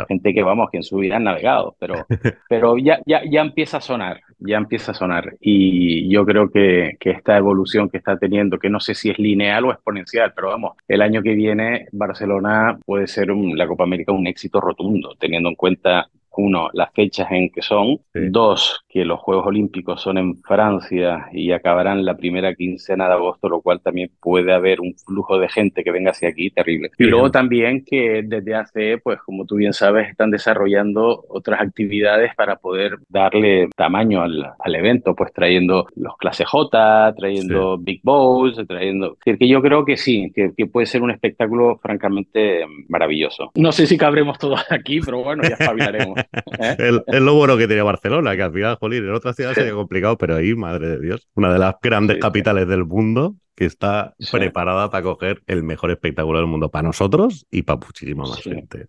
Gente 0.08 0.34
que, 0.34 0.44
vamos, 0.44 0.70
que 0.72 0.78
en 0.78 0.84
su 0.84 0.98
vida 0.98 1.18
han 1.18 1.24
navegado, 1.24 1.76
pero, 1.80 2.06
pero 2.50 2.78
ya, 2.78 3.00
ya, 3.06 3.22
ya 3.30 3.42
empieza 3.42 3.78
a 3.78 3.82
sonar, 3.82 4.22
ya 4.40 4.58
empieza 4.58 4.92
a 4.92 4.96
sonar. 4.96 5.36
Y 5.42 6.10
yo 6.10 6.26
creo 6.26 6.50
que, 6.50 6.98
que 7.00 7.12
esta 7.12 7.38
evolución 7.38 7.90
que 7.90 7.98
está 7.98 8.18
teniendo, 8.18 8.60
que 8.60 8.70
no 8.70 8.80
sé 8.80 8.96
si 8.96 9.10
es 9.10 9.20
lineal 9.20 9.66
o 9.66 9.72
exponencial, 9.72 10.34
pero 10.36 10.50
vamos, 10.50 10.78
el 10.88 11.02
año 11.02 11.22
que 11.22 11.34
viene 11.34 11.88
Barcelona 11.92 12.80
puede 12.86 13.08
ser 13.08 13.30
la 13.30 13.68
Copa 13.68 13.84
América 13.84 14.12
un 14.12 14.28
éxito 14.28 14.62
rotundo, 14.62 15.16
teniendo 15.20 15.50
en 15.50 15.56
cuenta 15.56 16.10
uno, 16.40 16.70
las 16.74 16.92
fechas 16.94 17.32
en 17.32 17.50
que 17.50 17.62
son, 17.62 18.00
dos, 18.14 18.84
que 18.88 19.06
los 19.06 19.20
Juegos 19.20 19.48
Olímpicos 19.48 20.02
son 20.02 20.18
en 20.18 20.38
Francia 20.42 21.28
y 21.32 21.52
acabarán 21.52 22.06
la 22.06 22.16
primera 22.16 22.56
quincena 22.56 23.08
de 23.08 23.14
agosto, 23.14 23.50
lo 23.50 23.62
cual 23.62 23.82
también 23.82 24.12
puede 24.22 24.54
haber 24.54 24.82
un 24.82 24.96
flujo 24.96 25.38
de 25.38 25.50
gente 25.50 25.84
que 25.84 25.92
venga 25.92 26.12
hacia 26.12 26.30
aquí 26.30 26.50
terrible. 26.50 26.92
Y 26.98 27.06
luego 27.06 27.32
también 27.32 27.84
que 27.86 28.24
desde 28.26 28.56
hace, 28.56 28.98
pues 28.98 29.20
como 29.22 29.46
tú 29.46 29.56
bien 29.56 29.74
sabes, 29.74 30.10
están 30.10 30.32
desarrollando 30.32 31.26
otras 31.30 31.62
actividades 31.62 32.36
para 32.36 32.56
poder 32.58 32.98
darle 33.10 33.70
tamaño 33.76 34.22
al, 34.22 34.54
al 34.58 34.76
evento, 34.76 35.16
pues 35.16 35.34
trayendo 35.34 35.88
los 35.96 36.18
clase 36.18 36.46
J, 36.46 37.14
trayendo 37.16 37.78
Big 37.78 38.02
Bowls, 38.04 38.60
trayendo... 38.68 39.14
Es 39.14 39.26
decir, 39.26 39.38
que 39.38 39.48
yo 39.48 39.62
creo 39.62 39.86
que 39.86 39.98
sí, 39.98 40.32
que, 40.34 40.54
que, 40.56 40.66
puede 40.68 40.86
ser 40.86 41.02
un 41.02 41.12
espectáculo 41.12 41.78
francamente 41.82 42.66
maravilloso. 42.88 43.52
No 43.56 43.72
sé 43.72 43.86
si 43.86 43.98
cabremos 43.98 44.38
todos 44.38 44.64
aquí, 44.70 45.00
pero 45.02 45.24
bueno, 45.24 45.44
ya 45.44 45.56
espabilaremos. 45.56 46.20
¿Eh? 46.34 47.02
es 47.08 47.22
lo 47.22 47.34
bueno 47.34 47.58
que 47.58 47.68
tiene 47.68 47.82
Barcelona, 47.82 48.36
que 48.36 48.44
al 48.44 48.54
final, 48.54 48.76
jolín, 48.76 49.04
en 49.04 49.14
otras 49.14 49.36
ciudades 49.36 49.58
sería 49.58 49.74
complicado, 49.74 50.18
pero 50.18 50.36
ahí, 50.36 50.54
madre 50.56 50.90
de 50.90 51.00
Dios, 51.00 51.28
una 51.36 51.52
de 51.52 51.60
las 51.60 51.76
grandes 51.82 52.18
capitales 52.20 52.68
del 52.68 52.86
mundo 52.86 53.36
que 53.56 53.66
está 53.66 54.16
preparada 54.32 54.90
para 54.90 55.04
coger 55.04 55.42
el 55.46 55.64
mejor 55.64 55.92
espectáculo 55.92 56.40
del 56.40 56.48
mundo 56.48 56.70
para 56.70 56.88
nosotros 56.88 57.46
y 57.52 57.64
para 57.64 57.80
muchísima 57.86 58.24
más 58.24 58.42
gente. 58.42 58.88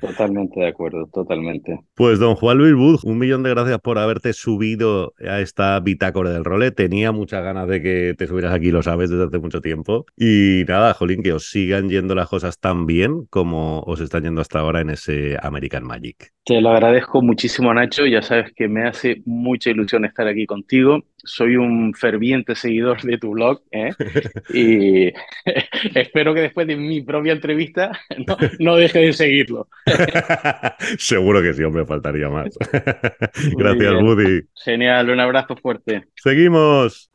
Totalmente 0.00 0.60
de 0.60 0.68
acuerdo, 0.68 1.08
totalmente. 1.12 1.80
Pues 1.94 2.18
don 2.18 2.36
Juan 2.36 2.58
Luis 2.58 2.74
Bud, 2.74 3.00
un 3.02 3.18
millón 3.18 3.42
de 3.42 3.50
gracias 3.50 3.78
por 3.80 3.98
haberte 3.98 4.32
subido 4.32 5.14
a 5.18 5.40
esta 5.40 5.80
bitácora 5.80 6.30
del 6.30 6.44
role. 6.44 6.70
Tenía 6.70 7.10
muchas 7.10 7.42
ganas 7.42 7.66
de 7.66 7.82
que 7.82 8.14
te 8.16 8.26
subieras 8.26 8.54
aquí, 8.54 8.70
lo 8.70 8.82
sabes, 8.82 9.10
desde 9.10 9.24
hace 9.24 9.38
mucho 9.38 9.60
tiempo. 9.60 10.06
Y 10.16 10.64
nada, 10.68 10.94
Jolín, 10.94 11.22
que 11.22 11.32
os 11.32 11.50
sigan 11.50 11.88
yendo 11.88 12.14
las 12.14 12.28
cosas 12.28 12.60
tan 12.60 12.86
bien 12.86 13.26
como 13.30 13.80
os 13.80 14.00
están 14.00 14.22
yendo 14.22 14.40
hasta 14.40 14.60
ahora 14.60 14.80
en 14.80 14.90
ese 14.90 15.36
American 15.42 15.84
Magic. 15.84 16.32
Te 16.44 16.60
lo 16.60 16.70
agradezco 16.70 17.22
muchísimo, 17.22 17.72
Nacho. 17.72 18.06
Ya 18.06 18.22
sabes 18.22 18.52
que 18.54 18.66
me 18.66 18.88
hace 18.88 19.22
mucha 19.24 19.70
ilusión 19.70 20.04
estar 20.04 20.26
aquí 20.26 20.46
contigo. 20.46 21.04
Soy 21.16 21.56
un 21.56 21.94
ferviente 21.94 22.54
seguidor 22.54 23.02
de 23.02 23.18
tu 23.18 23.30
blog 23.32 23.62
¿eh? 23.70 23.90
y 24.52 25.12
espero 25.94 26.34
que 26.34 26.40
después 26.40 26.66
de 26.66 26.76
mi 26.76 27.02
propia 27.02 27.34
entrevista 27.34 27.92
no, 28.26 28.36
no 28.58 28.76
deje 28.76 29.00
de 29.00 29.12
seguirlo. 29.12 29.68
Seguro 30.98 31.42
que 31.42 31.54
sí, 31.54 31.62
hombre, 31.62 31.86
faltaría 31.86 32.28
más. 32.28 32.48
Gracias, 33.56 33.92
Woody. 34.02 34.42
Genial, 34.64 35.10
un 35.10 35.20
abrazo 35.20 35.56
fuerte. 35.56 36.04
Seguimos. 36.16 37.10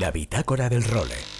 La 0.00 0.10
bitácora 0.10 0.68
del 0.68 0.84
role. 0.84 1.35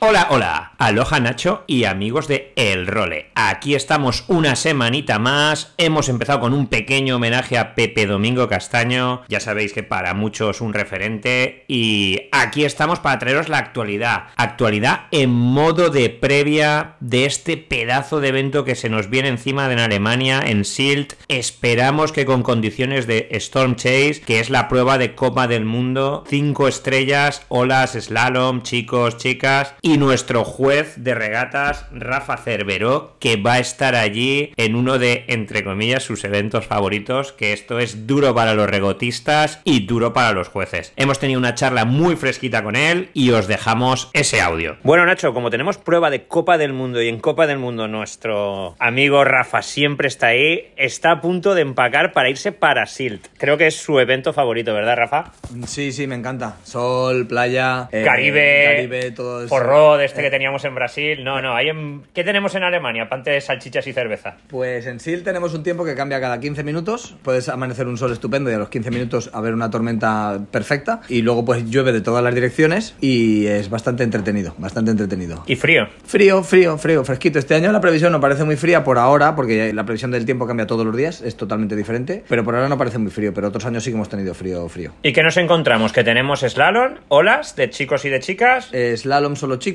Hola, 0.00 0.28
hola, 0.30 0.74
aloha 0.78 1.18
Nacho 1.18 1.64
y 1.66 1.82
amigos 1.82 2.28
de 2.28 2.52
El 2.54 2.86
Role. 2.86 3.30
Aquí 3.34 3.74
estamos 3.74 4.24
una 4.28 4.54
semanita 4.54 5.18
más. 5.18 5.74
Hemos 5.76 6.08
empezado 6.08 6.38
con 6.38 6.54
un 6.54 6.68
pequeño 6.68 7.16
homenaje 7.16 7.58
a 7.58 7.74
Pepe 7.74 8.06
Domingo 8.06 8.48
Castaño. 8.48 9.22
Ya 9.26 9.40
sabéis 9.40 9.72
que 9.72 9.82
para 9.82 10.14
muchos 10.14 10.60
un 10.60 10.72
referente. 10.72 11.64
Y 11.66 12.28
aquí 12.30 12.64
estamos 12.64 13.00
para 13.00 13.18
traeros 13.18 13.48
la 13.48 13.58
actualidad. 13.58 14.26
Actualidad 14.36 15.06
en 15.10 15.30
modo 15.30 15.90
de 15.90 16.10
previa 16.10 16.94
de 17.00 17.24
este 17.24 17.56
pedazo 17.56 18.20
de 18.20 18.28
evento 18.28 18.62
que 18.62 18.76
se 18.76 18.88
nos 18.88 19.10
viene 19.10 19.30
encima 19.30 19.70
en 19.72 19.80
Alemania, 19.80 20.44
en 20.46 20.64
Silt. 20.64 21.14
Esperamos 21.26 22.12
que 22.12 22.24
con 22.24 22.44
condiciones 22.44 23.08
de 23.08 23.26
Storm 23.32 23.74
Chase, 23.74 24.20
que 24.24 24.38
es 24.38 24.48
la 24.48 24.68
prueba 24.68 24.96
de 24.96 25.16
Copa 25.16 25.48
del 25.48 25.64
Mundo, 25.64 26.22
5 26.28 26.68
estrellas, 26.68 27.42
olas, 27.48 27.94
slalom, 27.94 28.62
chicos, 28.62 29.16
chicas 29.16 29.74
y 29.88 29.96
nuestro 29.96 30.44
juez 30.44 30.96
de 30.98 31.14
regatas, 31.14 31.86
Rafa 31.92 32.36
Cerveró, 32.36 33.16
que 33.20 33.36
va 33.36 33.54
a 33.54 33.58
estar 33.58 33.94
allí 33.94 34.52
en 34.58 34.74
uno 34.74 34.98
de, 34.98 35.24
entre 35.28 35.64
comillas, 35.64 36.02
sus 36.02 36.24
eventos 36.24 36.66
favoritos, 36.66 37.32
que 37.32 37.54
esto 37.54 37.78
es 37.78 38.06
duro 38.06 38.34
para 38.34 38.52
los 38.52 38.68
regotistas 38.68 39.62
y 39.64 39.86
duro 39.86 40.12
para 40.12 40.32
los 40.32 40.48
jueces. 40.48 40.92
Hemos 40.96 41.18
tenido 41.18 41.38
una 41.38 41.54
charla 41.54 41.86
muy 41.86 42.16
fresquita 42.16 42.62
con 42.62 42.76
él 42.76 43.08
y 43.14 43.30
os 43.30 43.46
dejamos 43.46 44.10
ese 44.12 44.42
audio. 44.42 44.76
Bueno, 44.82 45.06
Nacho, 45.06 45.32
como 45.32 45.48
tenemos 45.48 45.78
prueba 45.78 46.10
de 46.10 46.26
Copa 46.26 46.58
del 46.58 46.74
Mundo 46.74 47.00
y 47.00 47.08
en 47.08 47.18
Copa 47.18 47.46
del 47.46 47.58
Mundo 47.58 47.88
nuestro 47.88 48.76
amigo 48.78 49.24
Rafa 49.24 49.62
siempre 49.62 50.08
está 50.08 50.28
ahí, 50.28 50.68
está 50.76 51.12
a 51.12 51.20
punto 51.22 51.54
de 51.54 51.62
empacar 51.62 52.12
para 52.12 52.28
irse 52.28 52.52
para 52.52 52.84
Silt. 52.84 53.28
Creo 53.38 53.56
que 53.56 53.68
es 53.68 53.76
su 53.76 53.98
evento 54.00 54.34
favorito, 54.34 54.74
¿verdad, 54.74 54.96
Rafa? 54.98 55.32
Sí, 55.66 55.92
sí, 55.92 56.06
me 56.06 56.16
encanta. 56.16 56.56
Sol, 56.64 57.26
playa, 57.26 57.88
eh, 57.90 58.02
Caribe, 58.04 58.64
Caribe, 58.74 59.10
todo 59.12 59.44
eso 59.44 59.48
de 59.96 60.04
este 60.04 60.22
que 60.22 60.30
teníamos 60.30 60.64
en 60.64 60.74
Brasil. 60.74 61.22
No, 61.24 61.40
no, 61.40 61.54
hay 61.54 61.68
en... 61.68 62.02
¿qué 62.14 62.24
tenemos 62.24 62.54
en 62.54 62.62
Alemania, 62.64 63.04
aparte 63.04 63.30
de 63.30 63.40
salchichas 63.40 63.86
y 63.86 63.92
cerveza? 63.92 64.36
Pues 64.48 64.86
en 64.86 65.00
Sil 65.00 65.22
tenemos 65.24 65.54
un 65.54 65.62
tiempo 65.62 65.84
que 65.84 65.94
cambia 65.94 66.20
cada 66.20 66.40
15 66.40 66.62
minutos. 66.64 67.16
Puedes 67.22 67.48
amanecer 67.48 67.86
un 67.86 67.96
sol 67.96 68.12
estupendo 68.12 68.50
y 68.50 68.54
a 68.54 68.58
los 68.58 68.68
15 68.68 68.90
minutos 68.90 69.30
haber 69.32 69.54
una 69.54 69.70
tormenta 69.70 70.40
perfecta. 70.50 71.00
Y 71.08 71.22
luego 71.22 71.44
pues 71.44 71.64
llueve 71.70 71.92
de 71.92 72.00
todas 72.00 72.22
las 72.22 72.34
direcciones 72.34 72.96
y 73.00 73.46
es 73.46 73.70
bastante 73.70 74.02
entretenido, 74.02 74.54
bastante 74.58 74.90
entretenido. 74.90 75.44
¿Y 75.46 75.56
frío? 75.56 75.88
Frío, 76.04 76.42
frío, 76.42 76.78
frío, 76.78 77.04
fresquito. 77.04 77.38
Este 77.38 77.54
año 77.54 77.72
la 77.72 77.80
previsión 77.80 78.12
no 78.12 78.20
parece 78.20 78.44
muy 78.44 78.56
fría 78.56 78.84
por 78.84 78.98
ahora, 78.98 79.36
porque 79.36 79.72
la 79.72 79.84
previsión 79.84 80.10
del 80.10 80.24
tiempo 80.24 80.46
cambia 80.46 80.66
todos 80.66 80.84
los 80.84 80.96
días, 80.96 81.20
es 81.22 81.36
totalmente 81.36 81.76
diferente. 81.76 82.24
Pero 82.28 82.44
por 82.44 82.54
ahora 82.54 82.68
no 82.68 82.78
parece 82.78 82.98
muy 82.98 83.10
frío, 83.10 83.32
pero 83.34 83.48
otros 83.48 83.64
años 83.66 83.84
sí 83.84 83.90
que 83.90 83.96
hemos 83.96 84.08
tenido 84.08 84.34
frío, 84.34 84.68
frío. 84.68 84.92
¿Y 85.02 85.12
qué 85.12 85.22
nos 85.22 85.36
encontramos? 85.36 85.92
Que 85.92 86.04
tenemos 86.04 86.40
slalom, 86.40 86.94
olas 87.08 87.56
de 87.56 87.70
chicos 87.70 88.04
y 88.04 88.10
de 88.10 88.20
chicas. 88.20 88.70
slalom 88.96 89.36
solo 89.36 89.56
chicos, 89.56 89.67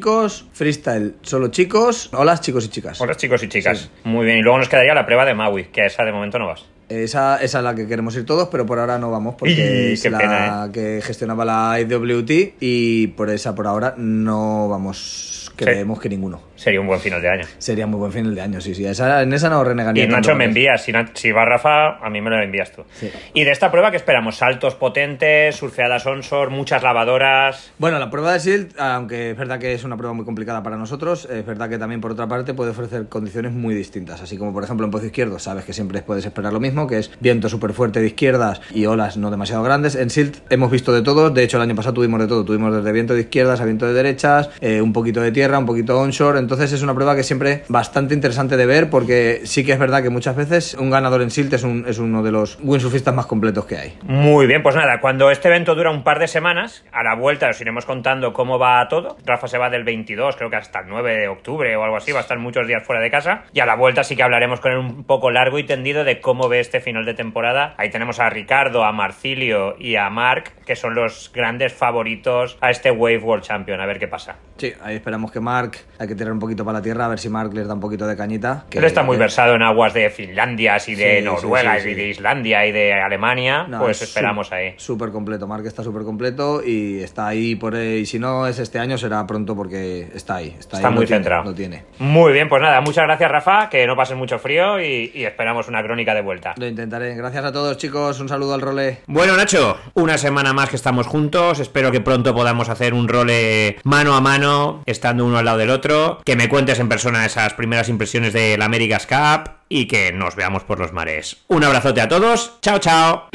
freestyle 0.53 1.15
solo 1.21 1.49
chicos, 1.49 2.09
hola 2.13 2.39
chicos 2.39 2.65
y 2.65 2.69
chicas. 2.69 3.01
Hola 3.01 3.15
chicos 3.15 3.43
y 3.43 3.49
chicas. 3.49 3.89
Muy 4.03 4.25
bien, 4.25 4.39
y 4.39 4.41
luego 4.41 4.57
nos 4.57 4.69
quedaría 4.69 4.93
la 4.93 5.05
prueba 5.05 5.25
de 5.25 5.33
Maui, 5.33 5.65
que 5.65 5.85
esa 5.85 6.03
de 6.03 6.11
momento 6.11 6.39
no 6.39 6.47
vas. 6.47 6.65
Esa, 6.89 7.41
esa, 7.41 7.57
es 7.59 7.63
la 7.63 7.73
que 7.73 7.87
queremos 7.87 8.15
ir 8.15 8.25
todos, 8.25 8.49
pero 8.49 8.65
por 8.65 8.77
ahora 8.77 8.97
no 8.99 9.09
vamos 9.09 9.35
porque 9.35 9.93
es 9.93 10.11
la 10.11 10.65
¿eh? 10.67 10.71
que 10.71 11.01
gestionaba 11.01 11.45
la 11.45 11.79
IWT 11.79 12.55
y 12.59 13.07
por 13.07 13.29
esa 13.29 13.55
por 13.55 13.67
ahora 13.67 13.95
no 13.97 14.67
vamos 14.67 15.51
creemos 15.55 15.99
que 15.99 16.09
ninguno. 16.09 16.41
Sería 16.63 16.79
un 16.79 16.87
buen 16.87 16.99
final 17.01 17.21
de 17.21 17.29
año. 17.29 17.45
Sería 17.57 17.85
muy 17.85 17.99
buen 17.99 18.11
final 18.13 18.33
de 18.33 18.41
año, 18.41 18.61
sí, 18.61 18.73
sí. 18.73 18.85
Esa, 18.85 19.21
en 19.21 19.33
esa 19.33 19.49
no 19.49 19.63
renegaría. 19.65 20.05
Y 20.05 20.07
tanto 20.07 20.29
Nacho 20.29 20.37
me 20.37 20.45
envías, 20.45 20.81
si, 20.81 20.93
si 21.13 21.31
va 21.31 21.43
Rafa, 21.43 21.97
a 21.97 22.09
mí 22.09 22.21
me 22.21 22.29
lo 22.29 22.41
envías 22.41 22.71
tú. 22.71 22.83
Sí. 22.93 23.11
Y 23.33 23.43
de 23.43 23.51
esta 23.51 23.69
prueba 23.69 23.91
que 23.91 23.97
esperamos, 23.97 24.37
saltos 24.37 24.75
potentes, 24.75 25.57
surfeadas 25.57 26.05
onshore, 26.05 26.49
muchas 26.51 26.81
lavadoras. 26.81 27.73
Bueno, 27.77 27.99
la 27.99 28.09
prueba 28.09 28.31
de 28.31 28.39
SILT, 28.39 28.79
aunque 28.79 29.31
es 29.31 29.37
verdad 29.37 29.59
que 29.59 29.73
es 29.73 29.83
una 29.83 29.97
prueba 29.97 30.13
muy 30.13 30.23
complicada 30.23 30.63
para 30.63 30.77
nosotros, 30.77 31.27
es 31.29 31.45
verdad 31.45 31.69
que 31.69 31.77
también 31.77 31.99
por 31.99 32.11
otra 32.11 32.27
parte 32.27 32.53
puede 32.53 32.71
ofrecer 32.71 33.09
condiciones 33.09 33.51
muy 33.51 33.75
distintas. 33.75 34.21
Así 34.21 34.37
como 34.37 34.53
por 34.53 34.63
ejemplo 34.63 34.85
en 34.85 34.91
pozo 34.91 35.05
izquierdo 35.05 35.39
sabes 35.39 35.65
que 35.65 35.73
siempre 35.73 36.01
puedes 36.01 36.25
esperar 36.25 36.53
lo 36.53 36.61
mismo, 36.61 36.87
que 36.87 36.99
es 36.99 37.11
viento 37.19 37.49
súper 37.49 37.73
fuerte 37.73 37.99
de 37.99 38.07
izquierdas 38.07 38.61
y 38.71 38.85
olas 38.85 39.17
no 39.17 39.31
demasiado 39.31 39.63
grandes. 39.63 39.95
En 39.95 40.09
SILT 40.09 40.37
hemos 40.49 40.71
visto 40.71 40.93
de 40.93 41.01
todo, 41.01 41.29
de 41.29 41.43
hecho 41.43 41.57
el 41.57 41.63
año 41.63 41.75
pasado 41.75 41.95
tuvimos 41.95 42.21
de 42.21 42.27
todo, 42.27 42.45
tuvimos 42.45 42.73
desde 42.73 42.91
viento 42.93 43.13
de 43.13 43.21
izquierdas 43.21 43.59
a 43.59 43.65
viento 43.65 43.85
de 43.85 43.93
derechas, 43.93 44.49
eh, 44.61 44.81
un 44.81 44.93
poquito 44.93 45.19
de 45.19 45.33
tierra, 45.33 45.57
un 45.59 45.65
poquito 45.65 45.99
onshore, 45.99 46.39
entonces 46.39 46.52
es 46.61 46.81
una 46.81 46.93
prueba 46.93 47.15
que 47.15 47.23
siempre 47.23 47.63
bastante 47.69 48.13
interesante 48.13 48.57
de 48.57 48.65
ver 48.65 48.89
porque 48.89 49.41
sí 49.45 49.65
que 49.65 49.71
es 49.73 49.79
verdad 49.79 50.03
que 50.03 50.09
muchas 50.09 50.35
veces 50.35 50.73
un 50.75 50.89
ganador 50.89 51.21
en 51.21 51.31
SILT 51.31 51.53
es, 51.53 51.63
un- 51.63 51.85
es 51.87 51.99
uno 51.99 52.21
de 52.23 52.31
los 52.31 52.57
windsurfistas 52.61 53.13
más 53.13 53.25
completos 53.25 53.65
que 53.65 53.77
hay. 53.77 53.97
Muy 54.03 54.45
bien, 54.47 54.61
pues 54.63 54.75
nada, 54.75 54.99
cuando 55.01 55.31
este 55.31 55.47
evento 55.47 55.75
dura 55.75 55.89
un 55.91 56.03
par 56.03 56.19
de 56.19 56.27
semanas, 56.27 56.85
a 56.91 57.03
la 57.03 57.15
vuelta 57.15 57.49
os 57.49 57.59
iremos 57.61 57.85
contando 57.85 58.33
cómo 58.33 58.59
va 58.59 58.87
todo. 58.87 59.17
Rafa 59.25 59.47
se 59.47 59.57
va 59.57 59.69
del 59.69 59.83
22, 59.83 60.35
creo 60.35 60.49
que 60.49 60.55
hasta 60.57 60.79
el 60.81 60.85
9 60.89 61.17
de 61.17 61.27
octubre 61.27 61.75
o 61.75 61.83
algo 61.83 61.97
así, 61.97 62.11
va 62.11 62.19
a 62.19 62.21
estar 62.21 62.37
muchos 62.39 62.67
días 62.67 62.83
fuera 62.83 63.01
de 63.01 63.09
casa. 63.09 63.43
Y 63.53 63.59
a 63.59 63.65
la 63.65 63.75
vuelta 63.75 64.03
sí 64.03 64.15
que 64.15 64.23
hablaremos 64.23 64.59
con 64.59 64.71
él 64.71 64.77
un 64.77 65.03
poco 65.03 65.31
largo 65.31 65.59
y 65.59 65.63
tendido 65.65 66.03
de 66.03 66.21
cómo 66.21 66.49
ve 66.49 66.59
este 66.59 66.79
final 66.81 67.05
de 67.05 67.13
temporada. 67.13 67.73
Ahí 67.77 67.89
tenemos 67.89 68.19
a 68.19 68.29
Ricardo, 68.29 68.83
a 68.83 68.91
Marcilio 68.91 69.75
y 69.79 69.95
a 69.95 70.09
Mark, 70.09 70.51
que 70.65 70.75
son 70.75 70.95
los 70.95 71.31
grandes 71.33 71.73
favoritos 71.73 72.57
a 72.61 72.69
este 72.71 72.91
Wave 72.91 73.19
World 73.19 73.43
Champion. 73.43 73.79
A 73.79 73.85
ver 73.85 73.99
qué 73.99 74.07
pasa. 74.07 74.35
Sí, 74.57 74.73
ahí 74.83 74.95
esperamos 74.95 75.31
que 75.31 75.39
Mark, 75.39 75.77
hay 75.99 76.07
que 76.07 76.15
tirar 76.15 76.31
un 76.33 76.39
poquito 76.43 76.63
para 76.65 76.79
la 76.79 76.83
tierra, 76.83 77.05
a 77.05 77.07
ver 77.09 77.19
si 77.19 77.29
Mark 77.29 77.53
les 77.53 77.67
da 77.67 77.73
un 77.73 77.79
poquito 77.79 78.05
de 78.07 78.15
cañita. 78.15 78.65
Que, 78.69 78.77
Él 78.79 78.83
está 78.85 79.03
muy 79.03 79.17
versado 79.17 79.55
en 79.55 79.61
aguas 79.61 79.93
de 79.93 80.09
Finlandia 80.09 80.77
y 80.87 80.95
de 80.95 81.11
Sí, 81.13 81.17
sí, 81.19 81.23
Noruega 81.23 81.79
sí, 81.79 81.89
y 81.89 81.93
de 81.93 82.07
Islandia 82.09 82.65
y 82.65 82.71
de 82.71 82.93
Alemania. 82.93 83.65
No, 83.67 83.79
pues 83.79 84.01
es 84.01 84.09
esperamos 84.09 84.47
su- 84.47 84.53
ahí. 84.55 84.73
Súper 84.77 85.09
completo, 85.11 85.47
Mark 85.47 85.65
está 85.65 85.83
súper 85.83 86.03
completo 86.03 86.61
y 86.65 87.01
está 87.01 87.27
ahí 87.27 87.55
por 87.55 87.75
ahí. 87.75 87.99
Y 87.99 88.05
si 88.05 88.19
no 88.19 88.45
es 88.47 88.59
este 88.59 88.79
año, 88.79 88.97
será 88.97 89.25
pronto 89.27 89.55
porque 89.55 90.07
está 90.13 90.35
ahí. 90.35 90.55
Está, 90.59 90.77
Está 90.77 90.87
ahí, 90.89 90.93
muy 90.93 91.03
lo 91.03 91.07
tiene, 91.07 91.23
centrado. 91.23 91.43
Lo 91.45 91.53
tiene. 91.53 91.83
Muy 91.99 92.33
bien, 92.33 92.49
pues 92.49 92.61
nada, 92.61 92.81
muchas 92.81 93.05
gracias 93.05 93.31
Rafa, 93.31 93.69
que 93.69 93.85
no 93.87 93.95
pasen 93.95 94.17
mucho 94.17 94.39
frío 94.39 94.79
y, 94.81 95.11
y 95.13 95.25
esperamos 95.25 95.67
una 95.67 95.81
crónica 95.83 96.13
de 96.13 96.21
vuelta. 96.21 96.53
Lo 96.57 96.67
intentaré. 96.67 97.15
Gracias 97.15 97.45
a 97.45 97.51
todos, 97.51 97.77
chicos. 97.77 98.19
Un 98.19 98.29
saludo 98.29 98.53
al 98.53 98.61
role. 98.61 98.99
Bueno 99.07 99.35
Nacho, 99.37 99.77
una 99.93 100.17
semana 100.17 100.53
más 100.53 100.69
que 100.69 100.75
estamos 100.75 101.07
juntos, 101.07 101.59
espero 101.59 101.91
que 101.91 102.01
pronto 102.01 102.33
podamos 102.33 102.69
hacer 102.69 102.93
un 102.93 103.07
role 103.07 103.77
mano 103.83 104.15
a 104.15 104.21
mano, 104.21 104.81
estando 104.85 105.25
uno 105.25 105.37
al 105.37 105.45
lado 105.45 105.57
del 105.59 105.69
otro, 105.69 106.21
que 106.25 106.35
me 106.35 106.49
cuentes 106.49 106.79
en 106.79 106.89
persona 106.89 107.25
esas 107.25 107.53
primeras 107.53 107.89
impresiones 107.89 108.33
del 108.33 108.61
America's 108.61 109.07
Cup 109.07 109.51
y 109.69 109.87
que 109.87 110.11
nos 110.13 110.35
veamos 110.35 110.63
por 110.63 110.79
los 110.79 110.93
mares. 110.93 111.37
Un 111.47 111.63
abrazote 111.63 112.01
a 112.01 112.07
todos, 112.07 112.59
chao 112.61 112.79
chao. 112.79 113.29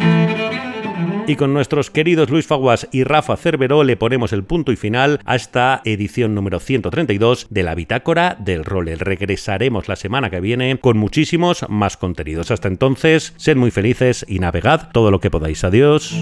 Y 1.28 1.36
con 1.36 1.52
nuestros 1.52 1.90
queridos 1.90 2.30
Luis 2.30 2.46
Faguas 2.46 2.88
y 2.90 3.04
Rafa 3.04 3.36
Cerveró 3.36 3.84
le 3.84 3.98
ponemos 3.98 4.32
el 4.32 4.44
punto 4.44 4.72
y 4.72 4.76
final 4.76 5.20
a 5.26 5.36
esta 5.36 5.82
edición 5.84 6.34
número 6.34 6.58
132 6.58 7.48
de 7.50 7.62
la 7.62 7.74
Bitácora 7.74 8.34
del 8.38 8.64
Roller. 8.64 8.98
Regresaremos 8.98 9.88
la 9.88 9.96
semana 9.96 10.30
que 10.30 10.40
viene 10.40 10.78
con 10.80 10.96
muchísimos 10.96 11.66
más 11.68 11.98
contenidos. 11.98 12.50
Hasta 12.50 12.68
entonces, 12.68 13.34
sed 13.36 13.56
muy 13.56 13.70
felices 13.70 14.24
y 14.26 14.38
navegad 14.38 14.88
todo 14.90 15.10
lo 15.10 15.20
que 15.20 15.30
podáis. 15.30 15.64
Adiós. 15.64 16.14